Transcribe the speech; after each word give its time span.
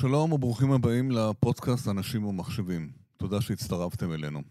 שלום 0.00 0.32
וברוכים 0.32 0.72
הבאים 0.72 1.10
לפודקאסט 1.10 1.88
אנשים 1.88 2.24
ומחשבים. 2.24 2.90
תודה 3.16 3.40
שהצטרפתם 3.40 4.12
אלינו. 4.12 4.42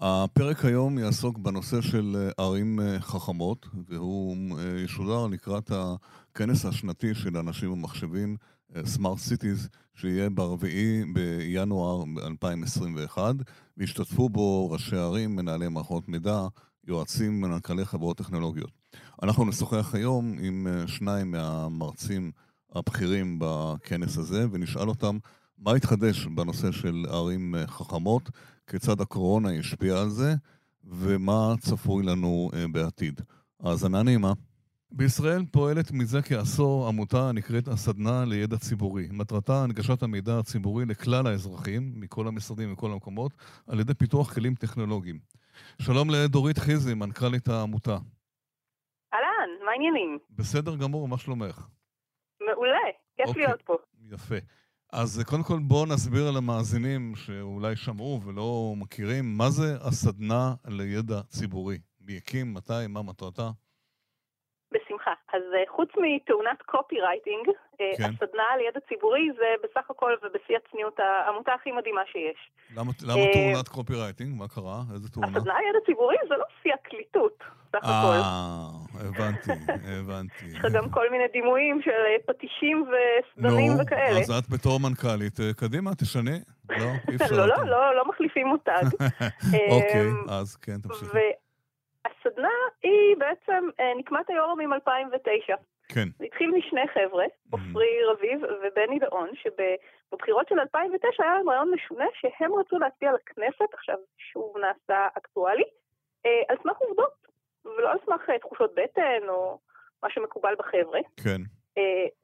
הפרק 0.00 0.64
היום 0.64 0.98
יעסוק 0.98 1.38
בנושא 1.38 1.80
של 1.80 2.16
אה, 2.16 2.44
ערים 2.44 2.80
אה, 2.80 3.00
חכמות, 3.00 3.66
והוא 3.88 4.36
אה, 4.58 4.80
ישודר 4.84 5.26
לקראת 5.26 5.70
הכנס 5.74 6.64
השנתי 6.64 7.14
של 7.14 7.36
אנשים 7.36 7.72
ומחשבים, 7.72 8.36
Smart 8.72 9.18
Cities, 9.28 9.68
שיהיה 9.94 10.30
ב-4 10.30 10.66
בינואר 11.12 12.04
2021, 12.26 13.34
והשתתפו 13.76 14.28
בו 14.28 14.70
ראשי 14.70 14.96
ערים, 14.96 15.36
מנהלי 15.36 15.68
מערכות 15.68 16.08
מידע, 16.08 16.46
יועצים, 16.86 17.40
מנכ"לי 17.40 17.84
חברות 17.84 18.16
טכנולוגיות. 18.16 18.70
אנחנו 19.22 19.44
נשוחח 19.44 19.94
היום 19.94 20.36
עם 20.40 20.66
שניים 20.86 21.30
מהמרצים 21.30 22.30
הבכירים 22.74 23.38
בכנס 23.40 24.18
הזה, 24.18 24.46
ונשאל 24.52 24.88
אותם 24.88 25.18
מה 25.58 25.72
התחדש 25.72 26.26
בנושא 26.26 26.72
של 26.72 27.04
ערים 27.08 27.54
חכמות, 27.66 28.30
כיצד 28.66 29.00
הקורונה 29.00 29.50
השפיעה 29.58 30.02
על 30.02 30.08
זה, 30.08 30.34
ומה 30.84 31.54
צפוי 31.60 32.02
לנו 32.02 32.50
אה, 32.54 32.64
בעתיד. 32.72 33.20
האזנה 33.60 34.02
נעימה. 34.02 34.32
בישראל 34.90 35.44
פועלת 35.50 35.92
מזה 35.92 36.22
כעשור 36.22 36.88
עמותה 36.88 37.28
הנקראת 37.28 37.68
הסדנה 37.68 38.24
לידע 38.24 38.56
ציבורי. 38.56 39.08
מטרתה 39.10 39.62
הנגשת 39.62 40.02
המידע 40.02 40.38
הציבורי 40.38 40.84
לכלל 40.84 41.26
האזרחים, 41.26 41.92
מכל 41.94 42.28
המשרדים 42.28 42.68
ומכל 42.68 42.92
המקומות, 42.92 43.32
על 43.66 43.80
ידי 43.80 43.94
פיתוח 43.94 44.34
כלים 44.34 44.54
טכנולוגיים. 44.54 45.18
שלום 45.82 46.10
לדורית 46.10 46.58
חיזי, 46.58 46.94
מנכ"לית 46.94 47.48
העמותה. 47.48 47.98
אהלן, 49.14 49.64
מה 49.64 49.70
העניינים? 49.70 50.18
בסדר 50.30 50.76
גמור, 50.76 51.08
מה 51.08 51.18
שלומך? 51.18 51.66
כיף 53.26 53.28
אוקיי, 53.28 53.46
להיות 53.46 53.62
פה. 53.62 53.76
יפה. 54.12 54.34
אז 54.92 55.22
קודם 55.26 55.42
כל 55.42 55.58
בואו 55.68 55.86
נסביר 55.86 56.30
למאזינים 56.36 57.12
שאולי 57.16 57.76
שמעו 57.76 58.20
ולא 58.26 58.72
מכירים, 58.76 59.24
מה 59.38 59.50
זה 59.50 59.76
הסדנה 59.80 60.54
לידע 60.68 61.20
ציבורי? 61.28 61.78
מי 62.00 62.16
הקים, 62.16 62.54
מתי, 62.54 62.86
מה 62.88 63.02
מטרתה? 63.02 63.50
בשמחה. 64.74 65.12
אז 65.32 65.42
אה, 65.54 65.62
חוץ 65.76 65.88
מתאונת 65.96 66.62
copywriting, 66.62 67.48
אה, 67.80 67.92
כן. 67.98 68.04
הסדנה 68.04 68.48
לידע 68.58 68.80
ציבורי 68.88 69.28
זה 69.38 69.48
בסך 69.64 69.90
הכל 69.90 70.12
ובשיא 70.22 70.56
הצניעות 70.56 70.98
העמותה 70.98 71.52
הכי 71.52 71.72
מדהימה 71.72 72.00
שיש. 72.12 72.50
למה, 72.76 72.92
למה 73.02 73.20
אה, 73.20 73.32
תאונת 73.32 73.68
copywriting? 73.68 74.38
מה 74.38 74.48
קרה? 74.48 74.80
איזה 74.94 75.08
תאונה? 75.08 75.26
הסדנה 75.26 75.54
לידע 75.60 75.78
ציבורי 75.86 76.16
זה 76.28 76.34
לא 76.36 76.44
שיא 76.62 76.72
הקליטות. 76.74 77.38
סך 77.72 77.82
הכל. 77.82 78.18
אה, 79.04 79.08
הבנתי, 79.08 79.50
הבנתי. 80.00 80.44
יש 80.46 80.58
לך 80.58 80.66
גם 80.72 80.90
כל 80.90 81.10
מיני 81.10 81.24
דימויים 81.32 81.82
של 81.82 81.90
פטישים 82.26 82.86
וסדנים 82.88 83.72
וכאלה. 83.82 84.20
אז 84.20 84.30
את 84.30 84.48
בתור 84.48 84.80
מנכ"לית, 84.80 85.38
קדימה, 85.56 85.94
תשני. 85.94 86.38
לא, 86.70 86.84
אי 87.10 87.16
אפשר. 87.22 87.36
לא, 87.36 87.46
לא, 87.46 87.64
לא, 87.64 87.96
לא 87.96 88.08
מחליפים 88.08 88.46
מותג. 88.46 88.84
אוקיי, 89.74 90.10
אז 90.28 90.56
כן, 90.56 90.78
תמשיכי. 90.80 91.18
הסדנה 92.04 92.48
היא 92.82 93.16
בעצם 93.18 93.68
אה, 93.80 93.92
נקמת 93.98 94.30
היורמים 94.30 94.72
2009. 94.72 95.54
כן. 95.88 96.08
זה 96.18 96.24
התחיל 96.24 96.50
משני 96.50 96.88
חבר'ה, 96.94 97.24
עופרי 97.50 97.86
mm-hmm. 97.86 98.12
רביב 98.12 98.40
ובני 98.42 98.98
דאון, 98.98 99.28
שבבחירות 99.34 100.48
של 100.48 100.60
2009 100.60 101.08
היה 101.24 101.34
להם 101.34 101.48
רעיון 101.48 101.70
משונה 101.74 102.04
שהם 102.20 102.52
רצו 102.54 102.78
להצביע 102.78 103.12
לכנסת, 103.12 103.74
עכשיו 103.74 103.96
שוב 104.32 104.56
נעשה 104.58 105.08
אקטואלי, 105.18 105.64
אה, 106.26 106.42
על 106.48 106.56
סמך 106.62 106.76
עובדות, 106.76 107.23
ולא 107.64 107.92
על 107.92 107.98
סמך 108.06 108.30
אה, 108.30 108.38
תחושות 108.38 108.74
בטן 108.74 109.28
או 109.28 109.58
מה 110.02 110.10
שמקובל 110.10 110.54
בחבר'ה. 110.58 111.00
כן. 111.24 111.40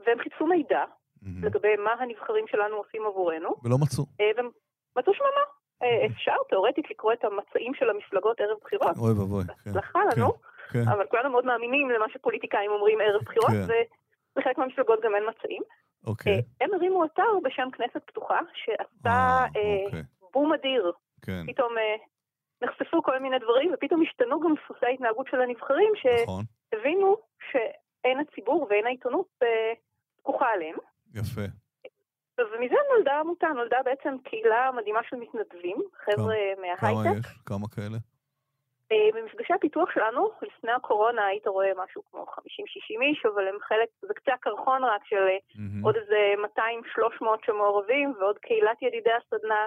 והם 0.06 0.19
חיפשו 0.19 0.46
מידע 0.46 0.84
mm-hmm. 0.84 1.27
לגבי 1.42 1.77
מה 1.77 1.92
הנבחרים 1.92 2.44
שלנו 2.46 2.77
עושים 2.77 3.02
עבורנו. 3.06 3.55
ולא 3.64 3.77
מצאו. 3.78 4.05
והם 4.36 4.50
מצאו 4.96 5.14
שממה. 5.14 5.44
אה, 5.83 6.06
אפשר 6.06 6.36
תאורטית 6.48 6.91
לקרוא 6.91 7.12
את 7.12 7.24
המצעים 7.24 7.74
של 7.74 7.91
המפלגות 7.91 8.41
ערב 8.41 8.58
בחירות. 8.62 8.96
אוי 8.98 9.12
ואבוי. 9.12 9.44
כן. 9.44 9.70
הצלחה 9.70 10.00
לנו, 10.05 10.33
כן, 10.33 10.84
כן. 10.84 10.90
אבל 10.90 11.06
כולנו 11.06 11.30
מאוד 11.30 11.45
מאמינים 11.45 11.90
למה 11.90 12.06
שפוליטיקאים 12.12 12.70
אומרים 12.70 12.98
ערב 13.00 13.23
בחירות, 13.24 13.50
ובחלק 14.36 14.58
מהמפלגות 14.58 15.00
גם 15.02 15.14
אין 15.14 15.24
מצעים. 15.29 15.62
אוקיי. 16.06 16.33
אה, 16.33 16.39
הם 16.61 16.74
הרימו 16.74 17.05
אתר 17.05 17.33
בשם 17.45 17.68
כנסת 17.73 18.05
פתוחה, 18.06 18.39
שעשה 18.55 18.86
אה, 19.06 19.46
אוקיי. 19.86 20.02
בום 20.33 20.52
אדיר. 20.52 20.92
כן. 21.23 21.46
פתאום 21.46 21.74
נחשפו 22.63 23.03
כל 23.03 23.19
מיני 23.19 23.39
דברים, 23.39 23.75
ופתאום 23.75 24.03
השתנו 24.03 24.41
גם 24.41 24.55
דפוסי 24.55 24.87
ההתנהגות 24.87 25.27
של 25.31 25.41
הנבחרים, 25.41 25.93
נכון. 26.23 26.45
שהבינו 26.71 27.17
שאין 27.51 28.19
הציבור 28.19 28.67
ואין 28.71 28.87
העיתונות 28.87 29.27
פקוחה 30.23 30.47
עליהם. 30.55 30.77
יפה. 31.15 31.47
ומזה 32.39 32.77
נולדה 32.95 33.21
עמותה, 33.21 33.48
נולדה 33.48 33.77
בעצם 33.85 34.17
קהילה 34.25 34.71
מדהימה 34.77 35.01
של 35.09 35.17
מתנדבים, 35.17 35.77
חבר'ה 36.05 36.37
מההייטק. 36.61 36.81
כמה 36.81 37.19
יש? 37.19 37.27
כמה 37.47 37.69
כאלה? 37.69 37.98
אה, 38.92 39.09
במפגשי 39.15 39.53
הפיתוח 39.53 39.91
שלנו, 39.95 40.31
לפני 40.42 40.73
הקורונה 40.73 41.27
היית 41.27 41.47
רואה 41.47 41.73
משהו 41.85 42.03
כמו 42.11 42.23
50-60 42.23 43.03
איש, 43.03 43.27
אבל 43.35 43.48
הם 43.48 43.59
חלק, 43.61 43.89
זה 44.03 44.15
קצה 44.15 44.33
הקרחון 44.35 44.85
רק 44.85 45.05
של 45.05 45.17
mm-hmm. 45.17 45.85
עוד 45.85 45.97
איזה 45.97 46.35
200-300 46.59 47.25
שמעורבים, 47.47 48.15
ועוד 48.19 48.39
קהילת 48.39 48.83
ידידי 48.83 49.11
הסדנה 49.13 49.67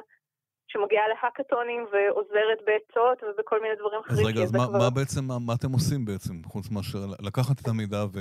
שמגיעה 0.74 1.08
להאקתונים 1.08 1.86
ועוזרת 1.92 2.60
בעצות 2.68 3.18
ובכל 3.24 3.62
מיני 3.62 3.76
דברים 3.76 4.00
אחרים. 4.00 4.20
אז 4.20 4.26
רגע, 4.28 4.42
אז 4.44 4.52
מה, 4.56 4.68
כבר... 4.68 4.80
מה 4.80 4.90
בעצם, 4.90 5.24
מה, 5.28 5.34
מה 5.48 5.54
אתם 5.58 5.72
עושים 5.74 6.06
בעצם, 6.06 6.34
חוץ 6.46 6.66
מאשר 6.72 7.00
לקחת 7.28 7.62
את 7.62 7.68
המידע 7.68 8.04
ו... 8.14 8.18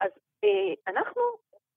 אז 0.00 0.10
אה, 0.44 0.72
אנחנו 0.92 1.22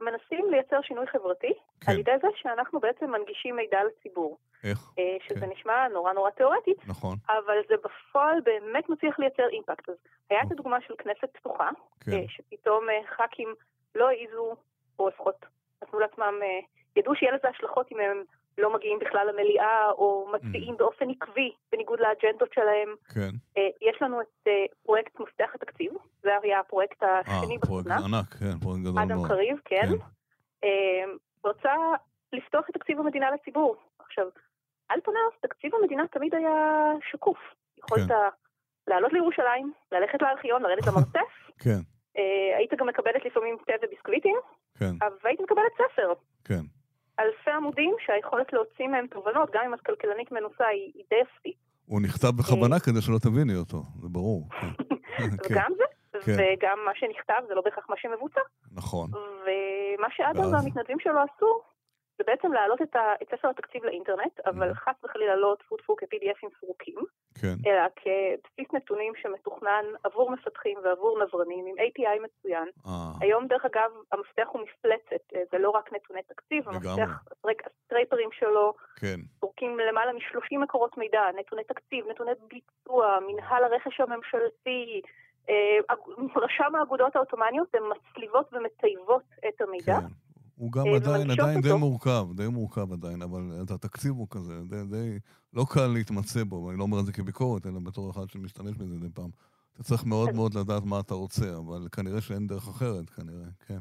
מנסים 0.01 0.51
לייצר 0.51 0.81
שינוי 0.81 1.07
חברתי 1.07 1.53
כן. 1.81 1.91
על 1.91 1.99
ידי 1.99 2.11
זה 2.21 2.27
שאנחנו 2.35 2.79
בעצם 2.79 3.11
מנגישים 3.11 3.55
מידע 3.55 3.77
לציבור. 3.83 4.37
איך? 4.63 4.79
אה, 4.99 5.17
שזה 5.27 5.39
כן. 5.39 5.49
נשמע 5.51 5.87
נורא 5.87 6.13
נורא 6.13 6.29
תיאורטית, 6.29 6.77
נכון. 6.87 7.17
אבל 7.29 7.57
זה 7.69 7.75
בפועל 7.83 8.41
באמת 8.43 8.89
מצליח 8.89 9.19
לייצר 9.19 9.47
אימפקט. 9.49 9.89
אז 9.89 9.95
היה 10.29 10.41
את 10.47 10.51
הדוגמה 10.51 10.77
של 10.87 10.93
כנסת 10.97 11.29
פתוחה, 11.33 11.69
כן. 11.99 12.11
אה, 12.11 12.23
שפתאום 12.27 12.89
אה, 12.89 13.07
ח"כים 13.15 13.55
לא 13.95 14.09
העיזו, 14.09 14.55
או 14.99 15.07
לפחות 15.07 15.45
נתנו 15.83 15.99
לעצמם, 15.99 16.33
ידעו 16.95 17.15
שיהיה 17.15 17.35
לזה 17.35 17.47
השלכות 17.49 17.91
אם 17.91 17.99
הם 17.99 18.23
לא 18.57 18.73
מגיעים 18.73 18.99
בכלל 18.99 19.27
למליאה, 19.29 19.91
או 19.91 20.27
מצביעים 20.33 20.73
mm. 20.73 20.77
באופן 20.77 21.09
עקבי, 21.09 21.51
בניגוד 21.71 21.99
לאג'נדות 21.99 22.53
שלהם. 22.53 22.95
כן. 23.13 23.61
יש 23.81 24.01
לנו 24.01 24.21
את 24.21 24.47
פרויקט 24.83 25.19
מפתח 25.19 25.51
התקציב, 25.55 25.91
זה 26.23 26.29
היה 26.43 26.59
הפרויקט 26.59 27.03
השני 27.03 27.57
בסדנה. 27.57 27.67
פרויקט 27.67 27.89
ענק, 27.89 28.33
כן, 28.39 28.59
פרויקט 28.59 28.81
גדול 28.81 28.93
מאוד. 28.93 29.11
אדם 29.11 29.27
קריב, 29.27 29.57
כן. 29.65 29.87
כן. 30.61 30.67
רצה 31.45 31.73
לפתוח 32.33 32.69
את 32.69 32.73
תקציב 32.73 32.99
המדינה 32.99 33.31
לציבור. 33.31 33.75
עכשיו, 33.99 34.27
על 34.89 34.99
פניו, 35.03 35.29
תקציב 35.41 35.75
המדינה 35.75 36.03
תמיד 36.07 36.35
היה 36.35 36.91
שקוף. 37.11 37.37
יכולת 37.77 38.07
כן. 38.07 38.13
לעלות 38.87 39.13
לירושלים, 39.13 39.73
ללכת 39.91 40.21
לארכיון, 40.21 40.61
לרדת 40.61 40.87
למרתף. 40.87 41.33
כן. 41.63 41.79
אה, 42.17 42.57
היית 42.57 42.73
גם 42.73 42.87
מקבלת 42.87 43.25
לפעמים 43.25 43.57
תה 43.67 43.73
וביסקוויטים. 43.83 44.35
כן. 44.79 44.95
והיית 45.23 45.39
מקבלת 45.39 45.71
ספר. 45.73 46.13
כן. 46.45 46.63
אלפי 47.19 47.51
עמודים 47.51 47.95
שהיכולת 48.05 48.53
להוציא 48.53 48.87
מהם 48.87 49.07
תובנות, 49.07 49.49
גם 49.53 49.61
אם 49.65 49.73
את 49.73 49.81
כלכלנית 49.81 50.31
מנוסה, 50.31 50.67
היא 50.67 51.03
די 51.09 51.21
אפסית. 51.21 51.57
הוא 51.85 52.01
נכתב 52.01 52.27
בכוונה 52.39 52.75
אה. 52.75 52.79
כדי 52.79 53.01
שלא 53.01 53.17
תביני 53.17 53.55
אותו, 53.55 53.77
זה 54.01 54.09
ברור. 54.09 54.49
כן. 55.17 55.29
וגם 55.49 55.71
זה, 55.77 55.83
כן. 56.25 56.31
וגם 56.37 56.77
מה 56.85 56.91
שנכתב 56.95 57.41
זה 57.47 57.53
לא 57.55 57.61
בהכרח 57.61 57.85
מה 57.89 57.95
שמבוצע. 57.97 58.41
נכון. 58.71 59.09
ומה 59.13 60.07
שאדם 60.15 60.53
והמתנדבים 60.53 60.99
שלו 60.99 61.19
עשו, 61.19 61.61
זה 62.17 62.23
בעצם 62.27 62.53
להעלות 62.53 62.81
את, 62.81 62.95
ה, 62.95 63.13
את 63.21 63.27
ספר 63.31 63.49
התקציב 63.49 63.85
לאינטרנט, 63.85 64.39
אבל 64.45 64.71
mm. 64.71 64.73
חס 64.73 65.03
וחלילה 65.03 65.35
לא 65.35 65.55
טפו 65.59 65.77
טפו 65.77 65.95
כ-PDFים 65.95 66.49
סרוקים, 66.59 66.99
כן. 67.41 67.55
אלא 67.67 67.81
כבסיס 67.95 68.73
נתונים 68.73 69.13
שמתוכנן 69.21 69.85
עבור 70.03 70.31
מפתחים 70.31 70.77
ועבור 70.83 71.23
נברנים, 71.23 71.65
עם 71.65 71.75
API 71.77 72.23
מצוין. 72.23 72.67
אה. 72.87 72.91
היום, 73.21 73.47
דרך 73.47 73.65
אגב, 73.65 73.91
המפתח 74.11 74.47
הוא 74.51 74.61
מפלצת, 74.61 75.23
אה, 75.35 75.41
זה 75.51 75.57
לא 75.57 75.69
רק 75.69 75.93
נתוני 75.93 76.21
תקציב, 76.23 76.69
המפתח, 76.69 77.23
הסטרייפרים 77.65 78.29
שלו, 78.31 78.73
כן. 78.99 79.19
למעלה 79.89 80.13
מ-30 80.13 80.57
מקורות 80.59 80.97
מידע, 80.97 81.21
נתוני 81.39 81.63
תקציב, 81.63 82.07
נתוני 82.07 82.31
ביצוע, 82.47 83.19
מנהל 83.27 83.63
הרכש 83.63 83.99
הממשלתי, 83.99 85.01
אה, 85.49 85.95
רשם 86.35 86.75
האגודות 86.75 87.15
העות'מאניות, 87.15 87.75
הן 87.75 87.83
מצליבות 87.89 88.53
ומטייבות 88.53 89.23
את 89.47 89.61
המידע. 89.61 89.99
כן. 89.99 90.22
הוא 90.63 90.71
גם 90.71 90.87
אה, 90.87 90.95
עדיין, 90.95 91.31
עדיין 91.31 91.61
די 91.61 91.73
מורכב, 91.79 92.25
די 92.35 92.47
מורכב 92.47 92.93
עדיין, 92.93 93.21
אבל 93.21 93.41
התקציב 93.75 94.11
הוא 94.11 94.27
כזה, 94.29 94.53
די, 94.69 94.83
די 94.89 95.19
לא 95.53 95.63
קל 95.73 95.87
להתמצא 95.87 96.43
בו, 96.43 96.55
ואני 96.55 96.77
לא 96.79 96.83
אומר 96.83 96.99
את 96.99 97.05
זה 97.05 97.13
כביקורת, 97.13 97.65
אלא 97.65 97.79
בתור 97.83 98.11
אחד 98.11 98.29
שמשתמש 98.29 98.77
בזה 98.77 98.99
די 98.99 99.09
פעם. 99.13 99.29
אתה 99.73 99.83
צריך 99.83 100.05
מאוד 100.05 100.29
כן. 100.29 100.35
מאוד 100.35 100.53
לדעת 100.53 100.83
מה 100.85 100.99
אתה 100.99 101.13
רוצה, 101.13 101.45
אבל 101.57 101.87
כנראה 101.91 102.21
שאין 102.21 102.47
דרך 102.47 102.67
אחרת, 102.67 103.09
כנראה, 103.09 103.49
כן. 103.67 103.79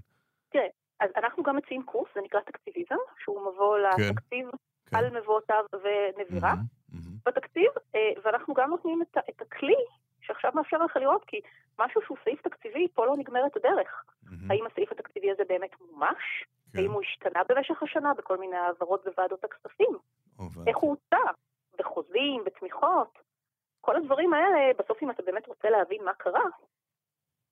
תראה, 0.53 0.67
אז 1.01 1.11
אנחנו 1.17 1.43
גם 1.43 1.57
מציעים 1.57 1.83
קורס, 1.83 2.09
זה 2.15 2.21
נקרא 2.25 2.41
תקציביזם, 2.41 3.03
שהוא 3.25 3.41
מבוא 3.41 3.77
כן. 3.97 4.03
לתקציב 4.03 4.47
כן. 4.87 4.97
על 4.97 5.21
מבואותיו 5.21 5.65
ונבירה 5.73 6.53
mm-hmm, 6.53 6.95
mm-hmm. 6.95 7.23
בתקציב, 7.27 7.71
אה, 7.95 8.13
ואנחנו 8.25 8.55
גם 8.55 8.71
נותנים 8.71 9.03
את, 9.03 9.17
את 9.31 9.43
הכלי 9.43 9.83
שעכשיו 10.21 10.51
מאפשר 10.55 10.79
לך 10.85 10.97
לראות, 10.97 11.25
כי 11.27 11.41
משהו 11.79 12.01
שהוא 12.07 12.17
סעיף 12.25 12.43
תקציבי, 12.43 12.87
פה 12.95 13.07
לא 13.07 13.17
נגמרת 13.17 13.57
הדרך. 13.57 14.05
Mm-hmm. 14.25 14.31
האם 14.51 14.67
הסעיף 14.73 14.93
התקציבי 14.93 15.31
הזה 15.31 15.43
באמת 15.49 15.71
מומש? 15.81 16.45
כן. 16.73 16.79
האם 16.79 16.91
הוא 16.91 17.03
השתנה 17.03 17.41
במשך 17.49 17.83
השנה 17.83 18.15
בכל 18.15 18.39
מיני 18.39 18.57
העברות 18.57 19.05
בוועדות 19.05 19.45
הכספים? 19.45 19.99
עובד. 20.37 20.69
איך 20.69 20.77
הוא 20.77 20.91
הוצא? 20.91 21.33
בחוזים, 21.79 22.45
בתמיכות? 22.47 23.19
כל 23.81 23.97
הדברים 23.97 24.33
האלה, 24.35 24.59
בסוף 24.79 25.03
אם 25.03 25.11
אתה 25.11 25.23
באמת 25.23 25.47
רוצה 25.47 25.71
להבין 25.71 26.05
מה 26.05 26.13
קרה, 26.15 26.45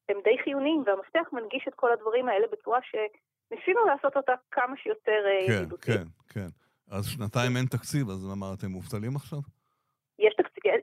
הם 0.08 0.16
די 0.24 0.36
חיוניים, 0.44 0.82
והמפתח 0.86 1.32
מנגיש 1.32 1.64
את 1.68 1.74
כל 1.74 1.92
הדברים 1.92 2.28
האלה 2.28 2.46
בצורה 2.52 2.78
שניסינו 2.82 3.84
לעשות 3.86 4.16
אותה 4.16 4.32
כמה 4.50 4.76
שיותר 4.76 5.20
אה, 5.26 5.46
כן, 5.46 5.52
ידידותית. 5.52 5.84
כן, 5.86 6.04
כן, 6.28 6.40
כן. 6.40 6.48
אז 6.96 7.06
שנתיים 7.06 7.56
אין 7.56 7.66
תקציב, 7.66 8.10
אז 8.10 8.30
למה 8.32 8.46
אתם 8.58 8.66
מובטלים 8.66 9.16
עכשיו? 9.16 9.38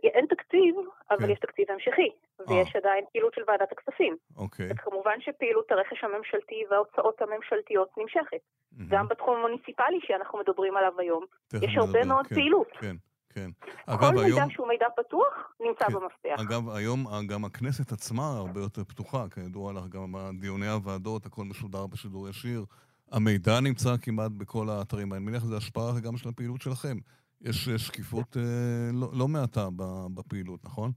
אין 0.03 0.25
תקציב, 0.25 0.75
אבל 1.11 1.25
כן. 1.25 1.29
יש 1.29 1.39
תקציב 1.39 1.65
המשכי, 1.71 2.09
ויש 2.47 2.75
아. 2.75 2.77
עדיין 2.77 3.05
פעילות 3.11 3.33
של 3.33 3.41
ועדת 3.47 3.71
הכספים. 3.71 4.15
אוקיי. 4.37 4.67
וכמובן 4.69 5.17
שפעילות 5.19 5.71
הרכש 5.71 6.03
הממשלתי 6.03 6.63
וההוצאות 6.69 7.21
הממשלתיות 7.21 7.89
נמשכת. 7.97 8.37
Mm-hmm. 8.37 8.83
גם 8.87 9.07
בתחום 9.07 9.35
המוניציפלי 9.37 9.99
שאנחנו 10.07 10.39
מדברים 10.39 10.77
עליו 10.77 10.99
היום, 10.99 11.25
יש 11.61 11.77
הרבה 11.77 12.05
מאוד 12.05 12.27
כן, 12.27 12.35
פעילות. 12.35 12.71
כן. 12.79 12.95
כן. 13.29 13.49
אגב, 13.85 13.99
כל 13.99 14.23
מידע 14.23 14.35
היום... 14.35 14.49
שהוא 14.49 14.67
מידע 14.67 14.85
פתוח 14.95 15.51
נמצא 15.59 15.85
כן. 15.85 15.93
במפתח. 15.93 16.41
אגב, 16.47 16.69
היום 16.69 17.05
גם 17.27 17.45
הכנסת 17.45 17.91
עצמה 17.91 18.37
הרבה 18.37 18.59
יותר 18.59 18.83
פתוחה, 18.83 19.25
כידוע 19.33 19.73
לך, 19.73 19.87
גם 19.87 20.15
דיוני 20.39 20.67
הוועדות, 20.67 21.25
הכל 21.25 21.43
משודר 21.43 21.87
בשידור 21.87 22.29
ישיר. 22.29 22.65
המידע 23.11 23.59
נמצא 23.59 23.89
כמעט 24.01 24.31
בכל 24.31 24.69
האתרים. 24.69 25.13
אני 25.13 25.19
מניח 25.25 25.41
שזו 25.41 25.57
השפעה 25.57 25.99
גם 26.03 26.17
של 26.17 26.29
הפעילות 26.29 26.61
שלכם. 26.61 26.97
יש 27.41 27.69
שקיפות 27.69 28.37
אה, 28.37 28.89
לא, 28.93 29.07
לא 29.19 29.27
מעטה 29.27 29.67
בפעילות, 30.15 30.59
נכון? 30.63 30.91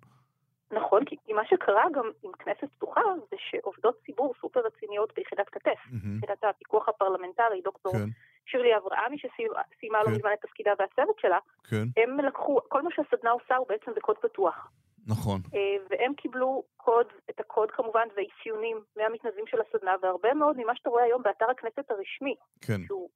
נכון, 0.72 1.04
כי 1.04 1.32
מה 1.32 1.42
שקרה 1.44 1.84
גם 1.94 2.10
עם 2.22 2.32
כנסת 2.32 2.72
פתוחה 2.76 3.00
זה 3.30 3.36
שעובדות 3.50 3.96
ציבור 4.06 4.34
סופר 4.40 4.60
רציניות 4.60 5.12
ביחידת 5.16 5.48
כתף, 5.48 5.80
mm-hmm. 5.86 6.18
יחידת 6.18 6.44
הפיקוח 6.44 6.88
הפרלמנטרי, 6.88 7.60
דוקטור 7.64 7.92
כן. 7.92 8.08
שירלי 8.46 8.76
אברהמי 8.76 9.18
שסיימה 9.18 9.98
לא 9.98 10.04
כן. 10.04 10.10
לא 10.10 10.16
מזמן 10.16 10.30
את 10.32 10.40
תפקידה 10.46 10.70
והצוות 10.78 11.18
שלה, 11.18 11.38
כן. 11.64 11.84
הם 11.96 12.20
לקחו, 12.20 12.58
כל 12.68 12.82
מה 12.82 12.90
שהסדנה 12.92 13.30
עושה 13.30 13.56
הוא 13.56 13.66
בעצם 13.68 13.90
בקוד 13.96 14.16
פתוח. 14.18 14.70
נכון. 15.06 15.40
אה, 15.54 15.76
והם 15.90 16.14
קיבלו 16.14 16.62
קוד, 16.76 17.06
את 17.30 17.40
הקוד 17.40 17.70
כמובן 17.70 18.08
ואפיונים 18.16 18.80
מהמתנדבים 18.96 19.44
של 19.46 19.58
הסדנה, 19.60 19.94
והרבה 20.02 20.34
מאוד 20.34 20.56
ממה 20.58 20.76
שאתה 20.76 20.90
רואה 20.90 21.04
היום 21.04 21.22
באתר 21.22 21.50
הכנסת 21.50 21.90
הרשמי, 21.90 22.34
כן. 22.60 22.80
שהוא 22.86 23.08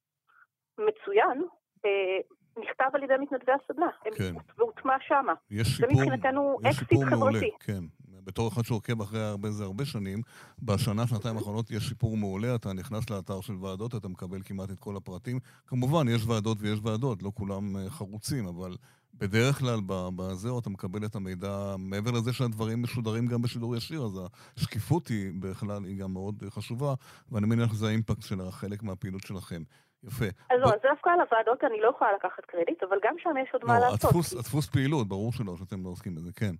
מצוין, 0.77 1.43
אה, 1.85 2.19
נכתב 2.57 2.85
על 2.93 3.03
ידי 3.03 3.13
מתנדבי 3.21 3.51
הסדנה, 3.51 3.87
כן. 4.15 4.35
והוטמע 4.57 4.93
שמה. 5.07 5.33
יש 5.51 5.67
שיפור, 5.67 5.95
זה 5.95 6.01
מבחינתנו 6.01 6.57
אקסיט 6.63 6.99
חברתי. 7.09 7.51
כן. 7.59 7.83
בתור 8.25 8.47
אחד 8.47 8.61
שעוקב 8.61 9.01
אחרי 9.01 9.21
הרבה 9.21 9.51
זה 9.51 9.63
הרבה 9.63 9.85
שנים, 9.85 10.21
בשנה, 10.61 11.07
שנתיים 11.07 11.37
האחרונות 11.37 11.71
יש 11.71 11.83
שיפור 11.83 12.17
מעולה, 12.17 12.55
אתה 12.55 12.73
נכנס 12.73 13.09
לאתר 13.09 13.41
של 13.41 13.53
ועדות, 13.61 13.95
אתה 13.95 14.07
מקבל 14.07 14.41
כמעט 14.45 14.71
את 14.71 14.79
כל 14.79 14.95
הפרטים. 14.95 15.39
כמובן, 15.67 16.07
יש 16.07 16.25
ועדות 16.25 16.57
ויש 16.61 16.79
ועדות, 16.83 17.23
לא 17.23 17.31
כולם 17.33 17.77
אה, 17.77 17.89
חרוצים, 17.89 18.47
אבל 18.47 18.75
בדרך 19.13 19.59
כלל 19.59 19.79
בזהו 19.87 20.59
אתה 20.59 20.69
מקבל 20.69 21.05
את 21.05 21.15
המידע, 21.15 21.75
מעבר 21.77 22.11
לזה 22.11 22.33
שהדברים 22.33 22.83
משודרים 22.83 23.27
גם 23.27 23.41
בשידור 23.41 23.75
ישיר, 23.75 24.01
אז 24.01 24.19
השקיפות 24.57 25.07
היא 25.07 25.31
בכלל, 25.39 25.85
היא 25.85 25.99
גם 25.99 26.13
מאוד 26.13 26.43
חשובה, 26.49 26.93
ואני 27.31 27.47
מניח 27.47 27.73
שזה 27.73 27.87
האימפקט 27.87 28.21
של 28.21 28.51
חלק 28.51 28.83
מהפעילות 28.83 29.21
שלכם. 29.21 29.63
יפה. 30.07 30.25
אז 30.49 30.61
לא, 30.61 30.67
אז 30.67 30.81
דווקא 30.83 31.09
על 31.09 31.19
הוועדות 31.21 31.63
אני 31.63 31.81
לא 31.81 31.89
יכולה 31.89 32.13
לקחת 32.13 32.45
קרדיט, 32.45 32.83
אבל 32.83 32.97
גם 33.03 33.15
שם 33.17 33.37
יש 33.43 33.49
עוד 33.53 33.65
מה 33.65 33.79
לא, 33.79 33.85
לעשות. 33.85 34.03
הדפוס, 34.03 34.33
הדפוס 34.33 34.69
פעילות, 34.69 35.07
ברור 35.07 35.31
שלא, 35.33 35.53
שאתם 35.57 35.83
לא 35.83 35.89
עוסקים 35.89 36.15
בזה, 36.15 36.31
כן. 36.39 36.55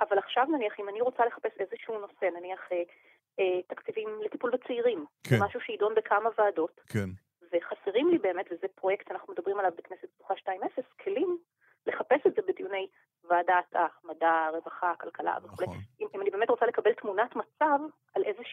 אבל 0.00 0.18
עכשיו 0.18 0.44
נניח, 0.44 0.74
אם 0.80 0.88
אני 0.88 1.00
רוצה 1.00 1.26
לחפש 1.26 1.52
איזשהו 1.60 1.98
נושא, 1.98 2.38
נניח 2.38 2.60
אה, 2.72 2.82
אה, 3.40 3.62
תקציבים 3.66 4.08
לטיפול 4.24 4.50
בצעירים, 4.50 5.04
כן. 5.22 5.36
משהו 5.40 5.60
שיידון 5.60 5.94
בכמה 5.94 6.30
ועדות, 6.38 6.80
כן. 6.86 7.08
וחסרים 7.52 8.08
לי 8.10 8.18
באמת, 8.18 8.46
וזה 8.52 8.66
פרויקט 8.74 9.08
שאנחנו 9.08 9.32
מדברים 9.32 9.58
עליו 9.58 9.72
בכנסת 9.76 10.08
פתוחה 10.14 10.34
2.0, 10.34 10.82
כלים 11.04 11.38
לחפש 11.86 12.26
את 12.26 12.34
זה 12.34 12.42
בדיוני 12.48 12.86
ועדת 13.28 13.74
המדע, 13.74 14.30
הרווחה, 14.30 14.90
הכלכלה 14.90 15.36
וכו'. 15.44 15.62
נכון. 15.62 15.76
אם, 16.00 16.06
אם 16.14 16.20
אני 16.20 16.30
באמת 16.30 16.50
רוצה 16.50 16.66
לקבל 16.66 16.92
תמונת 16.92 17.36
מצב 17.36 17.78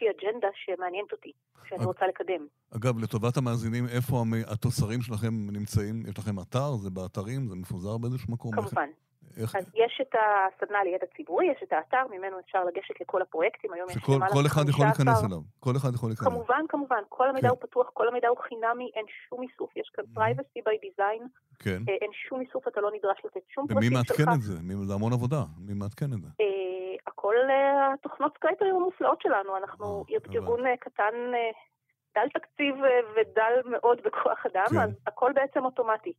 איזושהי 0.01 0.29
אג'נדה 0.29 0.47
שמעניינת 0.53 1.11
אותי, 1.11 1.31
שאני 1.69 1.81
אג... 1.81 1.85
רוצה 1.85 2.07
לקדם. 2.07 2.47
אגב, 2.75 2.99
לטובת 2.99 3.37
המאזינים, 3.37 3.85
איפה 3.87 4.23
התוצרים 4.47 5.01
שלכם 5.01 5.33
נמצאים? 5.51 6.03
יש 6.09 6.17
לכם 6.17 6.39
אתר? 6.39 6.75
זה 6.75 6.89
באתרים? 6.89 7.47
זה 7.47 7.55
מפוזר 7.55 7.97
באיזשהו 7.97 8.33
מקום? 8.33 8.51
כמובן. 8.51 8.89
איך... 9.37 9.55
אז 9.55 9.65
יש 9.75 10.01
את 10.01 10.15
הסדנה 10.19 10.83
לידע 10.83 11.05
ציבורי, 11.17 11.45
יש 11.51 11.63
את 11.63 11.73
האתר, 11.73 12.03
ממנו 12.11 12.39
אפשר 12.39 12.65
לגשת 12.65 13.01
לכל 13.01 13.21
הפרויקטים, 13.21 13.73
היום 13.73 13.89
יש 13.89 13.97
למעלה 14.09 14.33
כל 14.33 14.45
אחד 14.45 14.69
יכול 14.69 14.85
להיכנס 14.85 15.23
אליו, 15.25 15.39
כל 15.59 15.73
אחד 15.77 15.93
יכול 15.93 16.09
להיכנס. 16.09 16.27
כמובן, 16.27 16.63
כמובן, 16.69 17.01
כל 17.09 17.29
המידע 17.29 17.47
כן. 17.47 17.55
הוא 17.55 17.57
פתוח, 17.61 17.89
כל 17.93 18.07
המידע 18.07 18.27
הוא 18.27 18.37
חינמי, 18.47 18.91
אין 18.95 19.05
שום 19.29 19.41
איסוף, 19.41 19.77
יש 19.77 19.91
כאן 19.95 20.03
privacy 20.17 20.59
by 20.67 20.75
design, 20.87 21.23
כן. 21.59 21.81
אה, 21.89 21.93
אין 22.01 22.11
שום 22.29 22.41
איסוף, 22.41 22.67
אתה 22.67 22.81
לא 22.81 22.89
נדרש 22.95 23.17
לתת 23.25 23.41
שום 23.53 23.67
פרטים 23.67 23.81
שלך. 23.81 23.91
ומי 23.91 23.95
מעדכן 23.97 24.33
את 24.35 24.41
זה? 24.41 24.85
זה 24.87 24.93
המון 24.93 25.13
עבודה, 25.13 25.43
מי 25.57 25.73
מעדכן 25.73 26.13
את 26.13 26.21
זה? 26.21 26.29
אה, 27.31 27.39
הכל 27.39 27.49
אה, 27.49 27.93
התוכנות 27.93 28.33
סקייפרים 28.37 28.75
המופלאות 28.75 29.21
שלנו, 29.21 29.57
אנחנו 29.57 30.05
ארגון 30.33 30.75
קטן, 30.75 31.13
דל 32.15 32.29
תקציב 32.33 32.75
ודל 33.15 33.61
מאוד 33.65 34.01
בכוח 34.03 34.45
אדם, 34.45 34.65
כן. 34.69 34.77
אז 34.77 34.89
הכל 35.07 35.31
בעצם 35.35 35.65
אוטומטי. 35.65 36.13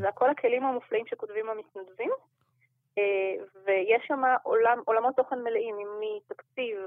זה 0.00 0.08
הכל 0.08 0.30
הכלים 0.30 0.64
המופלאים 0.64 1.06
שכותבים 1.06 1.46
המתנדבים. 1.48 2.10
אה, 2.98 3.44
ויש 3.66 4.02
שם 4.08 4.22
עולם, 4.42 4.78
עולמות 4.84 5.16
תוכן 5.16 5.38
מלאים, 5.38 5.76
מתקציב, 6.00 6.78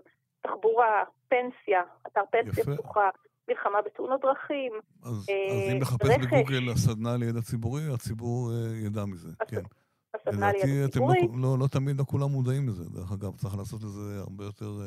תחבורה, 0.42 1.04
פנסיה, 1.28 1.82
אתר 2.08 2.22
פנסיה 2.32 2.64
פתוחה, 2.64 3.10
מלחמה 3.48 3.82
בתאונות 3.86 4.22
דרכים, 4.22 4.72
אז, 5.04 5.30
אה, 5.30 5.46
אז 5.54 5.74
אם 5.74 5.80
נחפש 5.80 6.10
רכש. 6.10 6.26
בגוגל 6.26 6.72
הסדנה 6.72 7.18
לידע 7.18 7.42
ציבורי, 7.42 7.82
הציבור 7.94 8.52
אה, 8.52 8.88
ידע 8.88 9.06
מזה, 9.06 9.30
הס... 9.42 9.50
כן. 9.50 9.62
הסדנה 10.16 10.52
לידע 10.52 10.88
ציבורי. 10.88 11.18
לדעתי, 11.18 11.38
לא, 11.38 11.42
לא, 11.42 11.60
לא 11.60 11.68
תמיד 11.68 12.00
לא 12.00 12.04
כולם 12.04 12.32
מודעים 12.32 12.70
לזה, 12.70 12.90
דרך 12.90 13.12
אגב, 13.12 13.36
צריך 13.36 13.58
לעשות 13.58 13.84
לזה 13.84 14.20
הרבה 14.20 14.46
יותר... 14.46 14.82